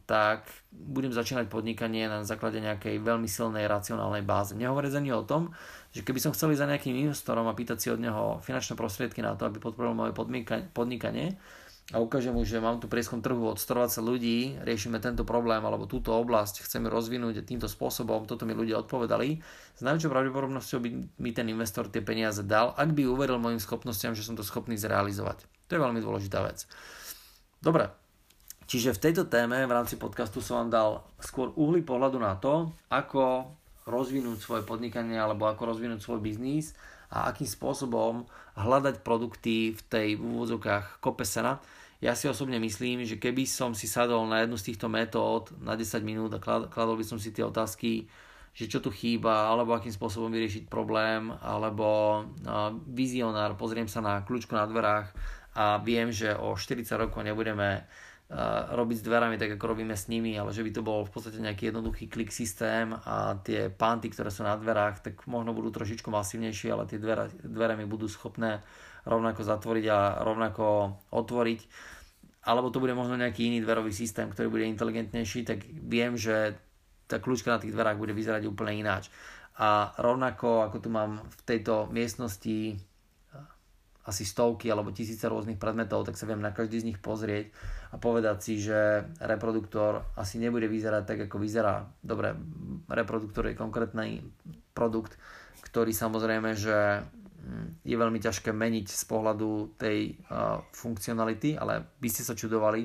tak 0.03 0.51
budem 0.71 1.15
začínať 1.15 1.47
podnikanie 1.47 2.11
na 2.11 2.23
základe 2.27 2.59
nejakej 2.59 2.99
veľmi 2.99 3.27
silnej 3.27 3.71
racionálnej 3.71 4.23
báze. 4.23 4.51
Nehovoriac 4.51 4.99
ani 4.99 5.15
o 5.15 5.23
tom, 5.23 5.55
že 5.95 6.03
keby 6.03 6.19
som 6.19 6.35
chcel 6.35 6.51
ísť 6.51 6.59
za 6.59 6.67
nejakým 6.67 6.95
investorom 7.07 7.47
a 7.47 7.55
pýtať 7.55 7.77
si 7.79 7.87
od 7.87 8.03
neho 8.03 8.43
finančné 8.43 8.75
prostriedky 8.75 9.23
na 9.23 9.39
to, 9.39 9.47
aby 9.47 9.63
podporil 9.63 9.95
moje 9.95 10.11
podnikanie, 10.75 11.39
a 11.91 11.99
ukážem 11.99 12.31
mu, 12.31 12.47
že 12.47 12.63
mám 12.63 12.79
tu 12.79 12.87
prieskum 12.87 13.19
trhu 13.19 13.43
od 13.43 13.59
120 13.59 13.99
ľudí, 13.99 14.55
riešime 14.63 15.03
tento 15.03 15.27
problém 15.27 15.59
alebo 15.59 15.83
túto 15.83 16.15
oblasť, 16.15 16.63
chceme 16.63 16.87
rozvinúť 16.87 17.43
týmto 17.43 17.67
spôsobom, 17.67 18.23
toto 18.23 18.47
mi 18.47 18.55
ľudia 18.55 18.79
odpovedali, 18.79 19.43
s 19.75 19.81
najväčšou 19.83 20.07
pravdepodobnosťou 20.07 20.79
by 20.79 20.89
mi 21.19 21.31
ten 21.35 21.51
investor 21.51 21.91
tie 21.91 21.99
peniaze 21.99 22.39
dal, 22.47 22.71
ak 22.79 22.95
by 22.95 23.03
uveril 23.03 23.35
mojim 23.35 23.59
schopnostiam, 23.59 24.15
že 24.15 24.23
som 24.23 24.39
to 24.39 24.47
schopný 24.47 24.79
zrealizovať. 24.79 25.43
To 25.67 25.71
je 25.75 25.83
veľmi 25.83 25.99
dôležitá 25.99 26.39
vec. 26.47 26.63
Dobre, 27.59 27.91
čiže 28.63 28.95
v 28.95 29.03
tejto 29.03 29.27
téme 29.27 29.59
v 29.67 29.75
rámci 29.75 29.99
podcastu 29.99 30.39
som 30.39 30.63
vám 30.63 30.69
dal 30.71 30.89
skôr 31.19 31.51
uhly 31.59 31.83
pohľadu 31.83 32.15
na 32.15 32.39
to, 32.39 32.71
ako 32.87 33.51
rozvinúť 33.83 34.39
svoje 34.39 34.63
podnikanie 34.63 35.19
alebo 35.19 35.51
ako 35.51 35.75
rozvinúť 35.75 35.99
svoj 35.99 36.23
biznis 36.23 36.71
a 37.13 37.29
akým 37.29 37.45
spôsobom 37.45 38.25
hľadať 38.57 39.05
produkty 39.05 39.77
v 39.77 39.81
tej 39.85 40.07
v 40.17 40.25
úvodzovkách 40.25 40.97
kope 40.97 41.21
sena. 41.21 41.61
Ja 42.01 42.17
si 42.17 42.25
osobne 42.27 42.57
myslím, 42.59 43.05
že 43.05 43.21
keby 43.21 43.45
som 43.45 43.71
si 43.77 43.85
sadol 43.85 44.25
na 44.25 44.43
jednu 44.43 44.57
z 44.57 44.73
týchto 44.73 44.89
metód 44.89 45.53
na 45.61 45.77
10 45.77 46.01
minút 46.03 46.33
a 46.35 46.41
kladol 46.41 46.97
by 46.97 47.05
som 47.05 47.21
si 47.21 47.31
tie 47.31 47.45
otázky, 47.45 48.09
že 48.51 48.65
čo 48.67 48.83
tu 48.83 48.91
chýba, 48.91 49.47
alebo 49.47 49.71
akým 49.71 49.93
spôsobom 49.93 50.27
vyriešiť 50.33 50.67
problém, 50.67 51.31
alebo 51.41 52.21
vizionár, 52.91 53.55
pozriem 53.55 53.87
sa 53.87 54.03
na 54.03 54.21
kľúčku 54.25 54.51
na 54.51 54.67
dverách 54.67 55.15
a 55.53 55.79
viem, 55.79 56.09
že 56.09 56.33
o 56.33 56.57
40 56.57 56.85
rokov 56.97 57.21
nebudeme 57.23 57.85
robiť 58.73 58.97
s 58.97 59.05
dverami 59.05 59.35
tak, 59.37 59.59
ako 59.59 59.65
robíme 59.75 59.93
s 59.93 60.09
nimi, 60.09 60.33
ale 60.33 60.49
že 60.49 60.65
by 60.65 60.71
to 60.73 60.81
bol 60.81 61.05
v 61.05 61.11
podstate 61.13 61.37
nejaký 61.37 61.69
jednoduchý 61.69 62.09
klik 62.09 62.33
systém 62.33 62.89
a 62.89 63.37
tie 63.45 63.69
panty, 63.69 64.09
ktoré 64.09 64.33
sú 64.33 64.41
na 64.41 64.57
dverách, 64.57 65.05
tak 65.05 65.27
možno 65.29 65.53
budú 65.53 65.69
trošičku 65.69 66.09
masívnejšie, 66.09 66.73
ale 66.73 66.89
tie 66.89 66.97
dvere, 66.97 67.29
dvere 67.45 67.77
mi 67.77 67.85
budú 67.85 68.09
schopné 68.09 68.65
rovnako 69.05 69.43
zatvoriť 69.43 69.85
a 69.91 69.99
rovnako 70.23 70.97
otvoriť. 71.13 71.61
Alebo 72.43 72.71
to 72.73 72.81
bude 72.83 72.95
možno 72.95 73.15
nejaký 73.15 73.53
iný 73.53 73.63
dverový 73.63 73.93
systém, 73.95 74.27
ktorý 74.27 74.51
bude 74.51 74.65
inteligentnejší, 74.67 75.47
tak 75.47 75.63
viem, 75.69 76.19
že 76.19 76.59
tá 77.07 77.19
kľúčka 77.19 77.53
na 77.53 77.59
tých 77.61 77.71
dverách 77.75 77.99
bude 77.99 78.15
vyzerať 78.15 78.47
úplne 78.49 78.79
ináč. 78.79 79.13
A 79.61 79.93
rovnako 80.01 80.65
ako 80.65 80.77
tu 80.81 80.89
mám 80.89 81.21
v 81.21 81.41
tejto 81.45 81.87
miestnosti 81.93 82.81
asi 84.03 84.27
stovky 84.27 84.67
alebo 84.67 84.91
tisíce 84.91 85.23
rôznych 85.23 85.55
predmetov, 85.55 86.03
tak 86.03 86.19
sa 86.19 86.27
viem 86.27 86.43
na 86.43 86.51
každý 86.51 86.83
z 86.83 86.87
nich 86.91 86.99
pozrieť 86.99 87.55
a 87.93 87.95
povedať 87.95 88.37
si, 88.43 88.53
že 88.59 89.07
reproduktor 89.23 90.03
asi 90.19 90.43
nebude 90.43 90.67
vyzerať 90.67 91.03
tak, 91.07 91.19
ako 91.31 91.39
vyzerá. 91.39 91.87
Dobre, 92.03 92.35
reproduktor 92.91 93.47
je 93.47 93.59
konkrétny 93.59 94.19
produkt, 94.75 95.15
ktorý 95.63 95.95
samozrejme, 95.95 96.51
že 96.57 97.07
mm, 97.07 97.87
je 97.87 97.95
veľmi 97.95 98.19
ťažké 98.19 98.51
meniť 98.51 98.91
z 98.91 99.03
pohľadu 99.07 99.79
tej 99.79 100.19
uh, 100.27 100.59
funkcionality, 100.75 101.55
ale 101.55 101.87
by 102.03 102.09
ste 102.11 102.27
sa 102.27 102.35
čudovali, 102.35 102.83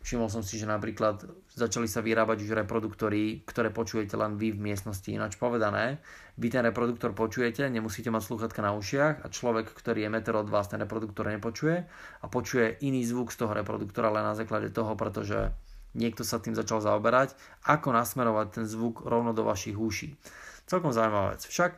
Všimol 0.00 0.32
som 0.32 0.40
si, 0.40 0.56
že 0.56 0.64
napríklad 0.64 1.28
začali 1.52 1.84
sa 1.84 2.00
vyrábať 2.00 2.48
už 2.48 2.56
reproduktory, 2.56 3.44
ktoré 3.44 3.68
počujete 3.68 4.16
len 4.16 4.40
vy 4.40 4.56
v 4.56 4.72
miestnosti. 4.72 5.04
Ináč 5.12 5.36
povedané, 5.36 6.00
vy 6.40 6.48
ten 6.48 6.64
reproduktor 6.64 7.12
počujete, 7.12 7.68
nemusíte 7.68 8.08
mať 8.08 8.24
sluchatka 8.24 8.64
na 8.64 8.72
ušiach 8.72 9.20
a 9.20 9.26
človek, 9.28 9.68
ktorý 9.68 10.08
je 10.08 10.10
meter 10.10 10.32
od 10.40 10.48
vás, 10.48 10.72
ten 10.72 10.80
reproduktor 10.80 11.28
nepočuje 11.28 11.84
a 12.16 12.26
počuje 12.32 12.80
iný 12.80 13.04
zvuk 13.04 13.28
z 13.28 13.44
toho 13.44 13.52
reproduktora 13.52 14.08
len 14.08 14.24
na 14.24 14.32
základe 14.32 14.72
toho, 14.72 14.96
pretože 14.96 15.52
niekto 15.92 16.24
sa 16.24 16.40
tým 16.40 16.56
začal 16.56 16.80
zaoberať, 16.80 17.36
ako 17.68 17.92
nasmerovať 17.92 18.46
ten 18.56 18.64
zvuk 18.64 19.04
rovno 19.04 19.36
do 19.36 19.44
vašich 19.44 19.76
uší. 19.76 20.16
Celkom 20.64 20.96
zaujímavá 20.96 21.36
vec. 21.36 21.44
Však 21.44 21.76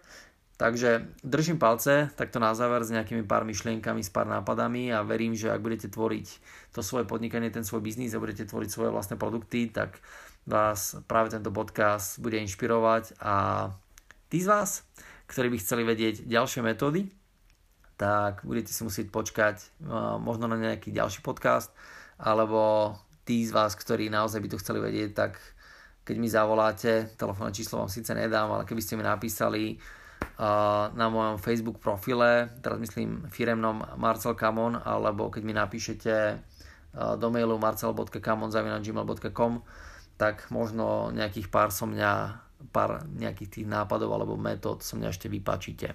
Takže 0.62 1.10
držím 1.26 1.58
palce 1.58 2.14
takto 2.14 2.38
na 2.38 2.54
záver 2.54 2.86
s 2.86 2.94
nejakými 2.94 3.26
pár 3.26 3.42
myšlienkami, 3.42 3.98
s 3.98 4.14
pár 4.14 4.30
nápadami 4.30 4.94
a 4.94 5.02
verím, 5.02 5.34
že 5.34 5.50
ak 5.50 5.58
budete 5.58 5.90
tvoriť 5.90 6.26
to 6.70 6.86
svoje 6.86 7.02
podnikanie, 7.02 7.50
ten 7.50 7.66
svoj 7.66 7.82
biznis 7.82 8.14
a 8.14 8.22
budete 8.22 8.46
tvoriť 8.46 8.70
svoje 8.70 8.94
vlastné 8.94 9.18
produkty, 9.18 9.74
tak 9.74 9.98
vás 10.46 11.02
práve 11.10 11.34
tento 11.34 11.50
podcast 11.50 12.22
bude 12.22 12.38
inšpirovať 12.46 13.18
a 13.18 13.34
tí 14.30 14.38
z 14.38 14.54
vás, 14.54 14.86
ktorí 15.26 15.50
by 15.50 15.58
chceli 15.58 15.82
vedieť 15.82 16.30
ďalšie 16.30 16.62
metódy, 16.62 17.10
tak 17.98 18.46
budete 18.46 18.70
si 18.70 18.86
musieť 18.86 19.10
počkať 19.10 19.82
možno 20.22 20.46
na 20.46 20.54
nejaký 20.54 20.94
ďalší 20.94 21.26
podcast, 21.26 21.74
alebo 22.22 22.94
tí 23.26 23.42
z 23.42 23.50
vás, 23.50 23.74
ktorí 23.74 24.14
naozaj 24.14 24.38
by 24.38 24.48
to 24.54 24.60
chceli 24.62 24.78
vedieť, 24.78 25.10
tak 25.10 25.42
keď 26.06 26.16
mi 26.22 26.30
zavoláte, 26.30 27.10
telefónne 27.18 27.50
číslo 27.50 27.82
vám 27.82 27.90
síce 27.90 28.14
nedám, 28.14 28.46
ale 28.46 28.62
keby 28.62 28.78
ste 28.78 28.94
mi 28.94 29.02
napísali 29.02 29.82
na 30.98 31.06
mojom 31.06 31.38
Facebook 31.38 31.78
profile, 31.78 32.50
teraz 32.58 32.82
myslím 32.82 33.30
firemnom 33.30 33.86
Marcel 33.94 34.34
Kamon, 34.34 34.74
alebo 34.74 35.30
keď 35.30 35.42
mi 35.46 35.54
napíšete 35.54 36.42
do 36.92 37.26
mailu 37.30 37.56
marcel.kamon.gmail.com 37.62 39.52
tak 40.18 40.50
možno 40.50 41.14
nejakých 41.14 41.48
pár 41.48 41.70
som 41.70 41.94
mňa, 41.94 42.12
pár 42.74 43.06
nejakých 43.06 43.48
tých 43.48 43.66
nápadov 43.70 44.12
alebo 44.12 44.38
metód 44.38 44.82
som 44.82 44.98
mňa 44.98 45.08
ešte 45.10 45.30
vypačíte. 45.30 45.94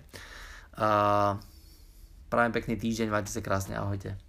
Prajem 2.27 2.51
pekný 2.51 2.75
týždeň, 2.75 3.07
majte 3.07 3.31
sa 3.31 3.39
krásne, 3.39 3.77
ahojte. 3.79 4.26